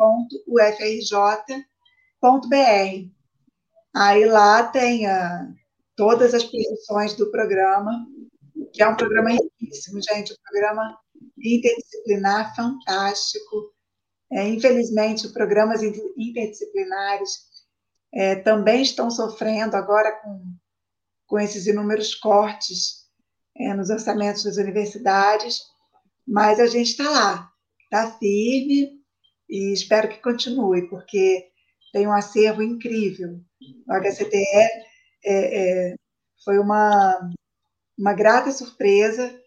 [3.95, 5.49] Aí lá tem a,
[5.97, 8.07] todas as posições do programa,
[8.73, 10.99] que é um programa riquíssimo, gente, um programa
[11.39, 13.73] interdisciplinar fantástico.
[14.33, 17.50] É, infelizmente, programas interdisciplinares
[18.13, 20.43] é, também estão sofrendo agora com,
[21.27, 23.07] com esses inúmeros cortes
[23.57, 25.61] é, nos orçamentos das universidades,
[26.27, 27.51] mas a gente está lá,
[27.85, 29.01] está firme
[29.49, 31.49] e espero que continue, porque
[31.93, 33.41] tem um acervo incrível.
[33.89, 34.37] O HCTE
[35.25, 35.95] é, é,
[36.45, 37.31] foi uma,
[37.99, 39.39] uma grata surpresa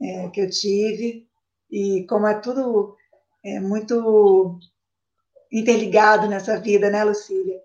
[0.00, 1.26] é, que eu tive,
[1.70, 2.96] e como é tudo
[3.44, 4.58] é, muito
[5.50, 7.57] interligado nessa vida, né, Lucília?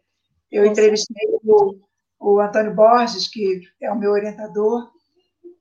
[0.54, 1.80] Eu entrevistei o,
[2.20, 4.88] o Antônio Borges, que é o meu orientador.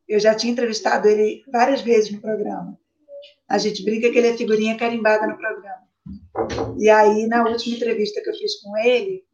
[0.07, 2.79] Eu já tinha entrevistado ele várias vezes no programa.
[3.49, 5.83] A gente brinca que ele é figurinha carimbada no programa.
[6.79, 9.25] E aí, na última entrevista que eu fiz com ele,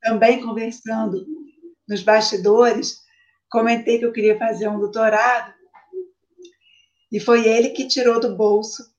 [0.00, 1.26] também conversando
[1.88, 3.02] nos bastidores,
[3.50, 5.52] comentei que eu queria fazer um doutorado.
[7.10, 8.94] E foi ele que tirou do bolso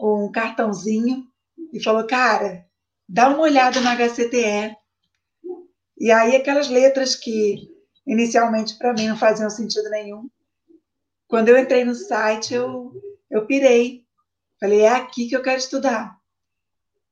[0.00, 1.24] um cartãozinho
[1.72, 2.66] e falou: Cara,
[3.08, 4.76] dá uma olhada no HCTE,
[6.00, 7.68] e aí aquelas letras que
[8.06, 10.28] inicialmente para mim não faziam sentido nenhum,
[11.28, 12.92] quando eu entrei no site eu
[13.30, 14.04] eu pirei.
[14.58, 16.18] Falei, é aqui que eu quero estudar.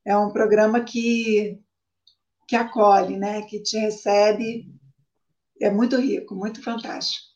[0.05, 1.59] É um programa que
[2.47, 4.67] que acolhe, né, que te recebe.
[5.61, 7.27] É muito rico, muito fantástico.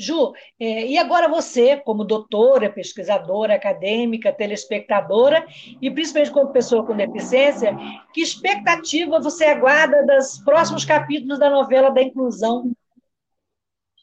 [0.00, 5.46] Ju, é, e agora você, como doutora, pesquisadora, acadêmica, telespectadora,
[5.80, 7.76] e principalmente como pessoa com deficiência,
[8.14, 12.72] que expectativa você aguarda dos próximos capítulos da novela da inclusão?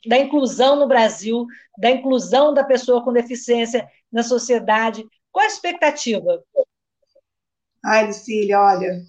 [0.05, 1.47] Da inclusão no Brasil,
[1.79, 5.03] da inclusão da pessoa com deficiência na sociedade.
[5.31, 6.43] Qual a expectativa?
[7.83, 9.01] Ai, Lucília, olha,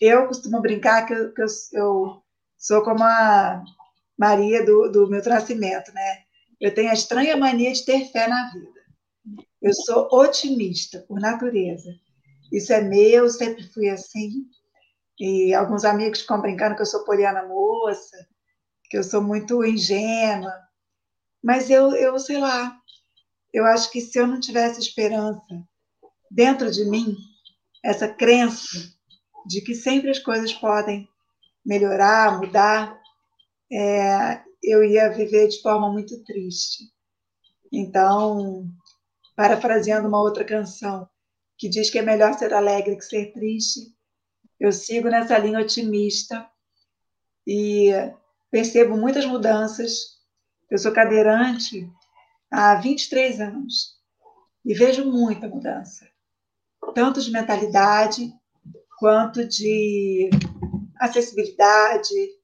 [0.00, 2.22] eu costumo brincar que eu, que eu, eu
[2.56, 3.62] sou como a
[4.20, 6.24] Maria do, do meu nascimento, né?
[6.60, 8.80] eu tenho a estranha mania de ter fé na vida.
[9.62, 11.90] Eu sou otimista por natureza.
[12.52, 14.44] Isso é meu, sempre fui assim.
[15.18, 18.28] E alguns amigos ficam brincando que eu sou poliana moça,
[18.90, 20.52] que eu sou muito ingênua.
[21.42, 22.76] Mas eu, eu sei lá,
[23.54, 25.40] eu acho que se eu não tivesse esperança
[26.30, 27.16] dentro de mim,
[27.82, 28.68] essa crença
[29.46, 31.08] de que sempre as coisas podem
[31.64, 32.99] melhorar, mudar,
[33.72, 36.92] é, eu ia viver de forma muito triste.
[37.72, 38.68] Então,
[39.36, 41.08] parafraseando uma outra canção
[41.56, 43.94] que diz que é melhor ser alegre que ser triste,
[44.58, 46.48] eu sigo nessa linha otimista
[47.46, 47.90] e
[48.50, 50.18] percebo muitas mudanças.
[50.70, 51.90] Eu sou cadeirante
[52.50, 53.98] há 23 anos
[54.64, 56.08] e vejo muita mudança,
[56.94, 58.32] tanto de mentalidade
[58.98, 60.28] quanto de
[60.98, 62.39] acessibilidade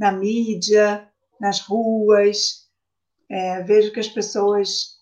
[0.00, 1.06] na mídia,
[1.38, 2.66] nas ruas.
[3.28, 4.98] É, vejo que as pessoas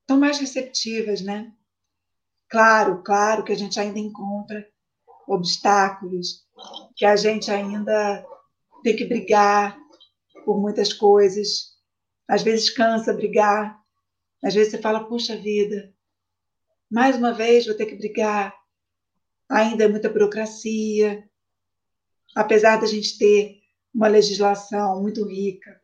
[0.00, 1.52] estão mais receptivas, né?
[2.48, 4.64] Claro, claro que a gente ainda encontra
[5.26, 6.46] obstáculos,
[6.94, 8.24] que a gente ainda
[8.84, 9.76] tem que brigar
[10.44, 11.74] por muitas coisas.
[12.28, 13.76] Às vezes cansa brigar,
[14.44, 15.92] às vezes você fala, puxa vida,
[16.88, 18.54] mais uma vez vou ter que brigar.
[19.48, 21.28] Ainda é muita burocracia,
[22.36, 23.65] apesar da gente ter
[23.96, 25.80] uma legislação muito rica.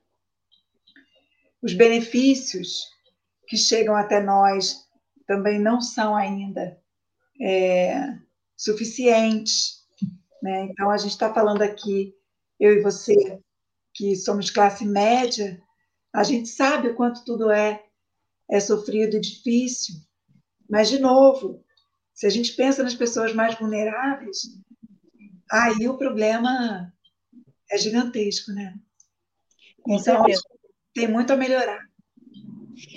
[1.62, 2.90] Os benefícios
[3.48, 4.86] que chegam até nós
[5.26, 6.78] também não são ainda
[7.40, 8.18] é,
[8.54, 9.86] suficientes.
[10.42, 10.64] Né?
[10.64, 12.14] Então, a gente está falando aqui,
[12.60, 13.40] eu e você,
[13.94, 15.58] que somos classe média,
[16.12, 17.82] a gente sabe o quanto tudo é,
[18.50, 19.94] é sofrido e difícil,
[20.68, 21.64] mas, de novo,
[22.12, 24.58] se a gente pensa nas pessoas mais vulneráveis,
[25.50, 26.92] aí o problema
[27.72, 28.74] é gigantesco, né?
[29.88, 30.24] Então,
[30.94, 31.80] tem muito a melhorar.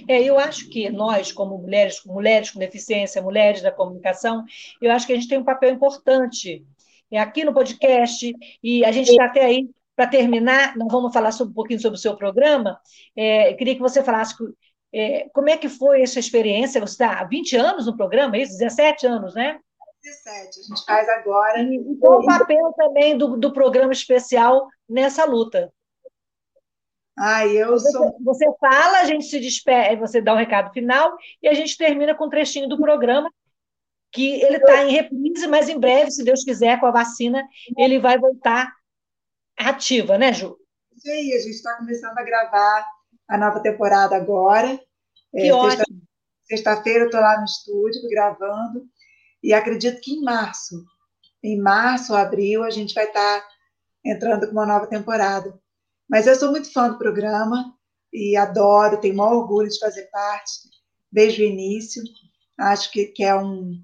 [0.08, 4.44] É, eu acho que nós, como mulheres, mulheres com deficiência, mulheres da comunicação,
[4.82, 6.66] eu acho que a gente tem um papel importante
[7.12, 11.32] é, aqui no podcast, e a gente está até aí para terminar, nós vamos falar
[11.32, 12.80] sobre, um pouquinho sobre o seu programa.
[13.16, 14.36] É, queria que você falasse
[14.94, 16.82] é, como é que foi essa experiência.
[16.82, 18.58] Você está há 20 anos no programa, é isso?
[18.58, 19.60] 17 anos, né?
[20.06, 21.60] 17, a gente faz agora.
[21.60, 25.74] E, e qual o papel também do, do programa especial nessa luta?
[27.18, 28.16] Ah, eu você, sou.
[28.24, 31.78] Você fala, a gente se despede, você dá o um recado final e a gente
[31.78, 33.32] termina com um trechinho do programa,
[34.12, 37.44] que ele está em reprise, mas em breve, se Deus quiser, com a vacina,
[37.78, 38.72] ele vai voltar
[39.58, 40.58] ativa, né, Ju?
[40.96, 42.86] Isso aí, a gente está começando a gravar
[43.28, 44.78] a nova temporada agora.
[45.32, 46.02] Que é, ótimo.
[46.44, 48.88] Sexta-feira eu estou lá no estúdio gravando
[49.46, 50.84] e acredito que em março,
[51.44, 53.48] em março, abril, a gente vai estar tá
[54.04, 55.56] entrando com uma nova temporada.
[56.10, 57.72] Mas eu sou muito fã do programa
[58.12, 60.68] e adoro, tenho o maior orgulho de fazer parte
[61.12, 62.02] desde o início.
[62.60, 63.80] Acho que, que é um,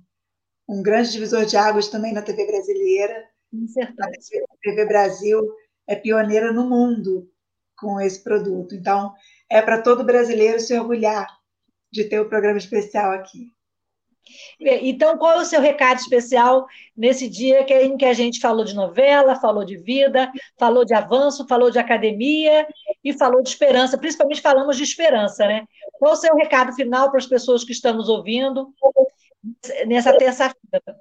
[0.67, 3.23] um grande divisor de águas também na TV brasileira.
[3.67, 4.43] Certeza.
[4.49, 5.47] A TV Brasil
[5.87, 7.29] é pioneira no mundo
[7.77, 8.73] com esse produto.
[8.73, 9.13] Então,
[9.47, 11.27] é para todo brasileiro se orgulhar
[11.91, 13.53] de ter o um programa especial aqui.
[14.59, 18.75] Então, qual é o seu recado especial nesse dia em que a gente falou de
[18.75, 22.67] novela, falou de vida, falou de avanço, falou de academia
[23.03, 25.65] e falou de esperança, principalmente falamos de esperança, né?
[25.93, 28.73] Qual é o seu recado final para as pessoas que estão nos ouvindo
[29.87, 30.99] nessa terça-feira?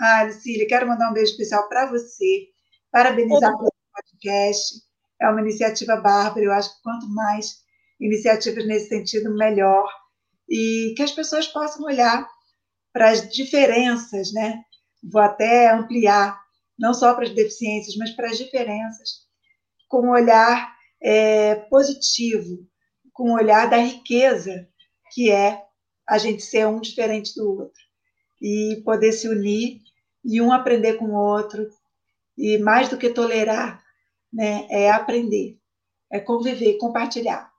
[0.00, 2.46] Ah, Lucília, quero mandar um beijo especial para você,
[2.90, 4.80] parabenizar pelo podcast.
[5.20, 7.56] É uma iniciativa bárbara, eu acho que quanto mais
[8.00, 9.88] iniciativas nesse sentido, melhor
[10.48, 12.28] e que as pessoas possam olhar
[12.92, 14.62] para as diferenças, né?
[15.02, 16.40] Vou até ampliar,
[16.78, 19.26] não só para as deficiências, mas para as diferenças,
[19.88, 22.66] com um olhar é, positivo,
[23.12, 24.68] com um olhar da riqueza
[25.12, 25.62] que é
[26.08, 27.82] a gente ser um diferente do outro
[28.40, 29.80] e poder se unir
[30.24, 31.68] e um aprender com o outro
[32.36, 33.82] e mais do que tolerar,
[34.32, 35.58] né, é aprender,
[36.10, 37.52] é conviver, compartilhar.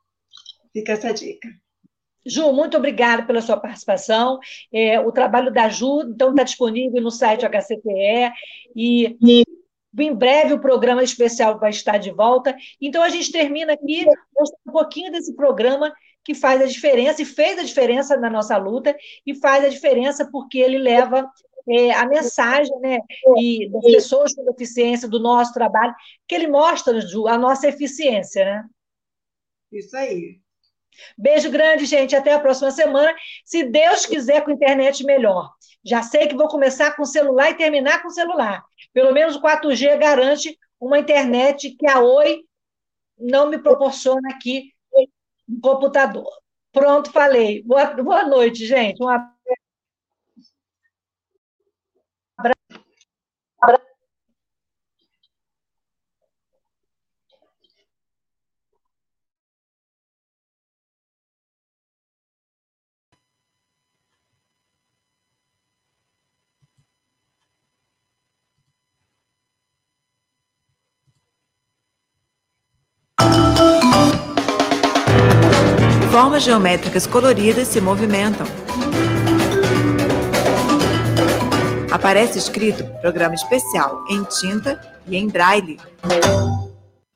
[0.72, 1.50] Fica essa dica.
[2.26, 4.40] Ju, muito obrigada pela sua participação.
[4.72, 8.32] É, o trabalho da Ju, então, está disponível no site HCPE
[8.76, 9.44] e, e
[9.98, 12.56] em breve o programa especial vai estar de volta.
[12.82, 14.06] Então, a gente termina aqui
[14.38, 15.94] mostrando um pouquinho desse programa
[16.24, 18.96] que faz a diferença e fez a diferença na nossa luta
[19.26, 21.28] e faz a diferença porque ele leva
[21.68, 23.00] é, a mensagem né,
[23.38, 25.94] e das pessoas com deficiência, do nosso trabalho,
[26.28, 28.44] que ele mostra, Ju, a nossa eficiência.
[28.44, 28.66] Né?
[29.72, 30.40] Isso aí.
[31.18, 32.16] Beijo grande, gente.
[32.16, 33.14] Até a próxima semana.
[33.46, 35.52] Se Deus quiser, com internet melhor.
[35.84, 38.64] Já sei que vou começar com celular e terminar com celular.
[38.94, 42.44] Pelo menos o 4G garante uma internet que a Oi
[43.18, 44.74] não me proporciona aqui
[45.62, 46.30] computador.
[46.72, 47.64] Pronto, falei.
[47.64, 49.02] Boa, boa noite, gente.
[49.02, 49.40] Um abraço.
[76.20, 78.46] Formas geométricas coloridas se movimentam.
[81.90, 85.80] Aparece escrito Programa Especial em tinta e em braille.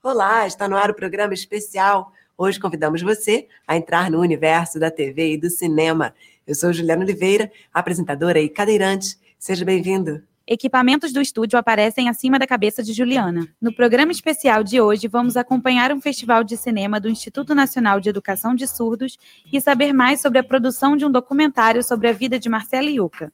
[0.01, 2.13] Olá, está no ar o programa especial.
[2.37, 6.15] Hoje convidamos você a entrar no universo da TV e do cinema.
[6.47, 9.17] Eu sou Juliana Oliveira, apresentadora e cadeirante.
[9.37, 10.23] Seja bem-vindo.
[10.45, 13.47] Equipamentos do estúdio aparecem acima da cabeça de Juliana.
[13.61, 18.09] No programa especial de hoje, vamos acompanhar um festival de cinema do Instituto Nacional de
[18.09, 19.17] Educação de Surdos
[19.51, 23.31] e saber mais sobre a produção de um documentário sobre a vida de Marcela Yuca.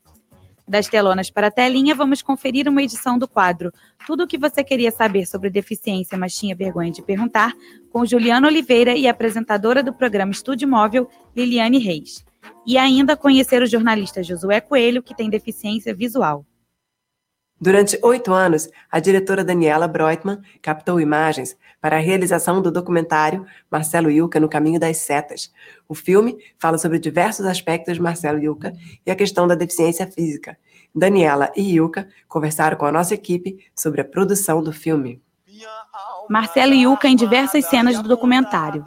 [0.68, 3.74] Das telonas para a telinha, vamos conferir uma edição do quadro
[4.05, 7.53] Tudo o que você queria saber sobre deficiência, mas tinha vergonha de perguntar,
[7.91, 12.24] com Juliana Oliveira e apresentadora do programa Estúdio Móvel, Liliane Reis.
[12.68, 16.45] E ainda conhecer o jornalista Josué Coelho, que tem deficiência visual.
[17.62, 24.10] Durante oito anos, a diretora Daniela Breutmann captou imagens para a realização do documentário Marcelo
[24.10, 25.51] Yuca no Caminho das Setas.
[25.86, 28.72] O filme fala sobre diversos aspectos de Marcelo Yuca
[29.05, 30.57] e a questão da deficiência física.
[30.95, 35.22] Daniela e Yuca conversaram com a nossa equipe sobre a produção do filme.
[36.30, 38.86] Marcelo Yuca em diversas cenas do documentário.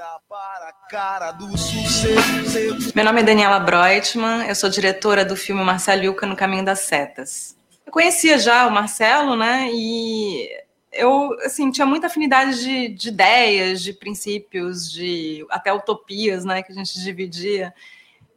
[2.94, 6.80] Meu nome é Daniela Breutmann, eu sou diretora do filme Marcelo Yuca no Caminho das
[6.80, 7.60] Setas
[7.92, 9.68] conhecia já o Marcelo, né?
[9.72, 10.48] E
[10.92, 16.62] eu assim tinha muita afinidade de, de, ideias, de princípios, de até utopias, né?
[16.62, 17.72] Que a gente dividia.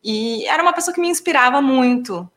[0.03, 2.29] E era uma pessoa que me inspirava muito.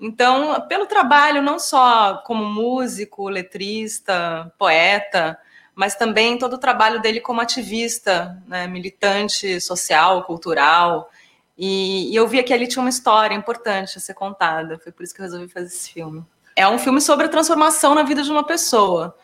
[0.00, 5.38] Então, pelo trabalho, não só como músico, letrista, poeta,
[5.74, 11.10] mas também todo o trabalho dele como ativista, né, militante social, cultural.
[11.56, 14.78] E, e eu via que ali tinha uma história importante a ser contada.
[14.78, 16.24] Foi por isso que eu resolvi fazer esse filme
[16.56, 19.16] é um filme sobre a transformação na vida de uma pessoa.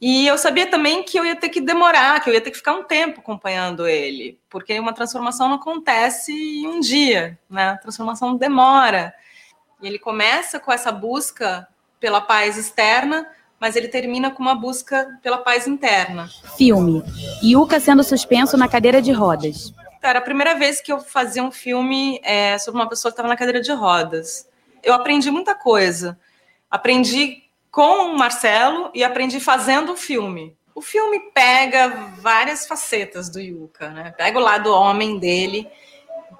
[0.00, 2.56] E eu sabia também que eu ia ter que demorar, que eu ia ter que
[2.56, 7.70] ficar um tempo acompanhando ele, porque uma transformação não acontece em um dia, né?
[7.70, 9.14] A transformação demora.
[9.80, 11.68] E ele começa com essa busca
[12.00, 13.28] pela paz externa,
[13.60, 16.28] mas ele termina com uma busca pela paz interna.
[16.56, 17.04] Filme:
[17.40, 19.72] Yuka sendo suspenso na cadeira de rodas.
[20.02, 23.28] Era a primeira vez que eu fazia um filme é, sobre uma pessoa que estava
[23.28, 24.48] na cadeira de rodas.
[24.82, 26.18] Eu aprendi muita coisa
[26.72, 30.56] Aprendi com o Marcelo e aprendi fazendo o filme.
[30.74, 34.14] O filme pega várias facetas do Yuka, né?
[34.16, 35.68] Pega o lado homem dele,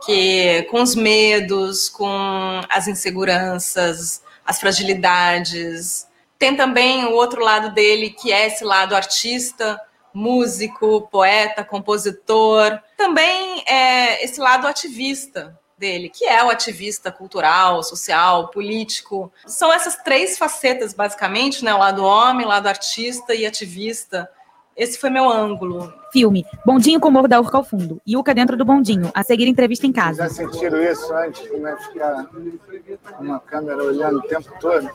[0.06, 6.08] que com os medos, com as inseguranças, as fragilidades.
[6.38, 9.78] Tem também o outro lado dele, que é esse lado artista,
[10.14, 12.80] músico, poeta, compositor.
[12.96, 19.32] Também é esse lado ativista, dele, que é o ativista cultural, social, político.
[19.44, 21.74] São essas três facetas, basicamente, né?
[21.74, 24.30] O lado homem, o lado artista e ativista.
[24.76, 25.92] Esse foi meu ângulo.
[26.12, 26.46] Filme.
[26.64, 28.00] Bondinho com Morro da Urca ao fundo.
[28.08, 29.10] Yuca dentro do bondinho.
[29.12, 30.22] A seguir, entrevista em casa.
[30.22, 31.48] Já sentiram isso antes?
[31.48, 34.88] Como é ficar com uma câmera olhando o tempo todo?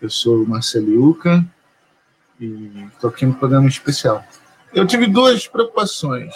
[0.00, 1.44] Eu sou o Marcelo Yuca
[2.40, 4.24] e estou aqui no programa especial.
[4.74, 6.34] Eu tive duas preocupações.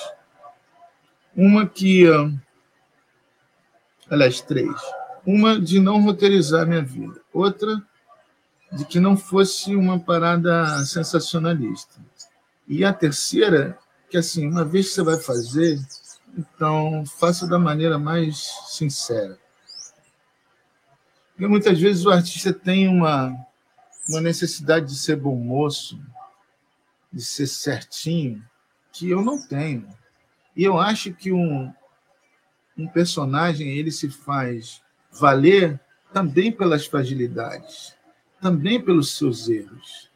[1.37, 2.07] Uma que
[4.11, 4.75] aliás, três.
[5.25, 7.83] Uma de não roteirizar minha vida, outra
[8.73, 12.01] de que não fosse uma parada sensacionalista.
[12.69, 13.79] E a terceira,
[14.11, 15.81] que assim, uma vez que você vai fazer,
[16.37, 18.39] então faça da maneira mais
[18.69, 19.39] sincera.
[21.33, 23.33] Porque muitas vezes o artista tem uma,
[24.09, 26.01] uma necessidade de ser bom moço,
[27.13, 28.43] de ser certinho,
[28.93, 29.87] que eu não tenho.
[30.57, 31.73] E eu acho que um,
[32.77, 35.81] um personagem ele se faz valer
[36.13, 37.97] também pelas fragilidades,
[38.41, 40.11] também pelos seus erros,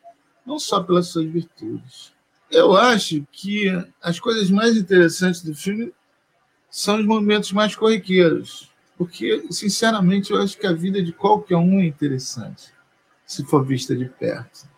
[0.44, 2.12] não só pelas suas virtudes.
[2.50, 3.66] Eu acho que
[4.02, 5.92] as coisas mais interessantes do filme
[6.70, 11.80] são os momentos mais corriqueiros, porque, sinceramente, eu acho que a vida de qualquer um
[11.80, 12.72] é interessante,
[13.24, 14.68] se for vista de perto.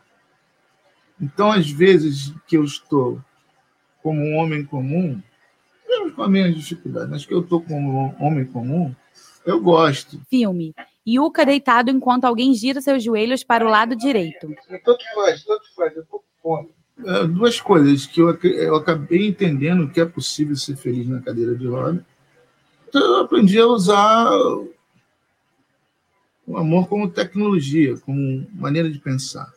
[1.21, 3.23] Então, às vezes que eu estou
[4.03, 5.23] como um homem comum,
[5.93, 8.95] mesmo com a minha dificuldade, mas que eu estou como um homem comum,
[9.45, 10.21] eu gosto.
[10.31, 10.75] Filme.
[11.07, 14.55] Yuka deitado enquanto alguém gira seus joelhos para o lado direito.
[14.85, 16.69] Tanto faz, tanto faz, eu estou com fome.
[16.99, 21.57] uh, duas coisas que eu, eu acabei entendendo que é possível ser feliz na cadeira
[21.57, 22.07] de roda.
[22.89, 24.31] Então, eu aprendi a usar
[26.47, 29.53] o amor como tecnologia, como maneira de pensar.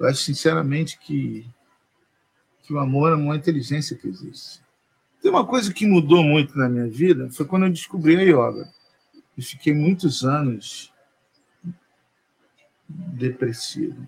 [0.00, 1.46] Eu acho, sinceramente, que,
[2.62, 4.61] que o amor é uma inteligência que existe.
[5.22, 8.68] Tem uma coisa que mudou muito na minha vida, foi quando eu descobri a yoga.
[9.38, 10.92] Eu fiquei muitos anos
[12.88, 14.04] depressivo.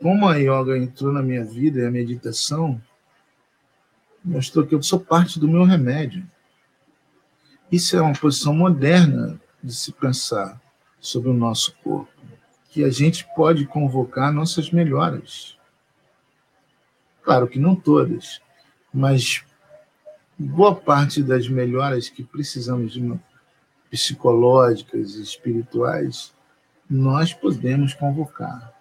[0.00, 2.80] Como a yoga entrou na minha vida e a meditação,
[4.24, 6.24] mostrou que eu sou parte do meu remédio.
[7.70, 10.60] Isso é uma posição moderna de se pensar
[11.00, 12.12] sobre o nosso corpo,
[12.70, 15.58] que a gente pode convocar nossas melhoras.
[17.22, 18.40] Claro que não todas,
[18.94, 19.44] mas
[20.40, 23.20] boa parte das melhoras que precisamos de
[23.90, 26.32] psicológicas e espirituais,
[26.88, 28.72] nós podemos convocar.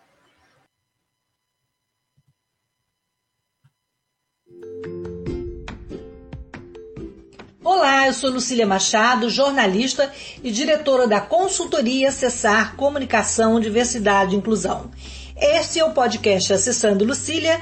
[7.61, 14.89] Olá, eu sou Lucília Machado, jornalista e diretora da consultoria Acessar Comunicação, Diversidade e Inclusão.
[15.35, 17.61] Este é o podcast Acessando Lucília,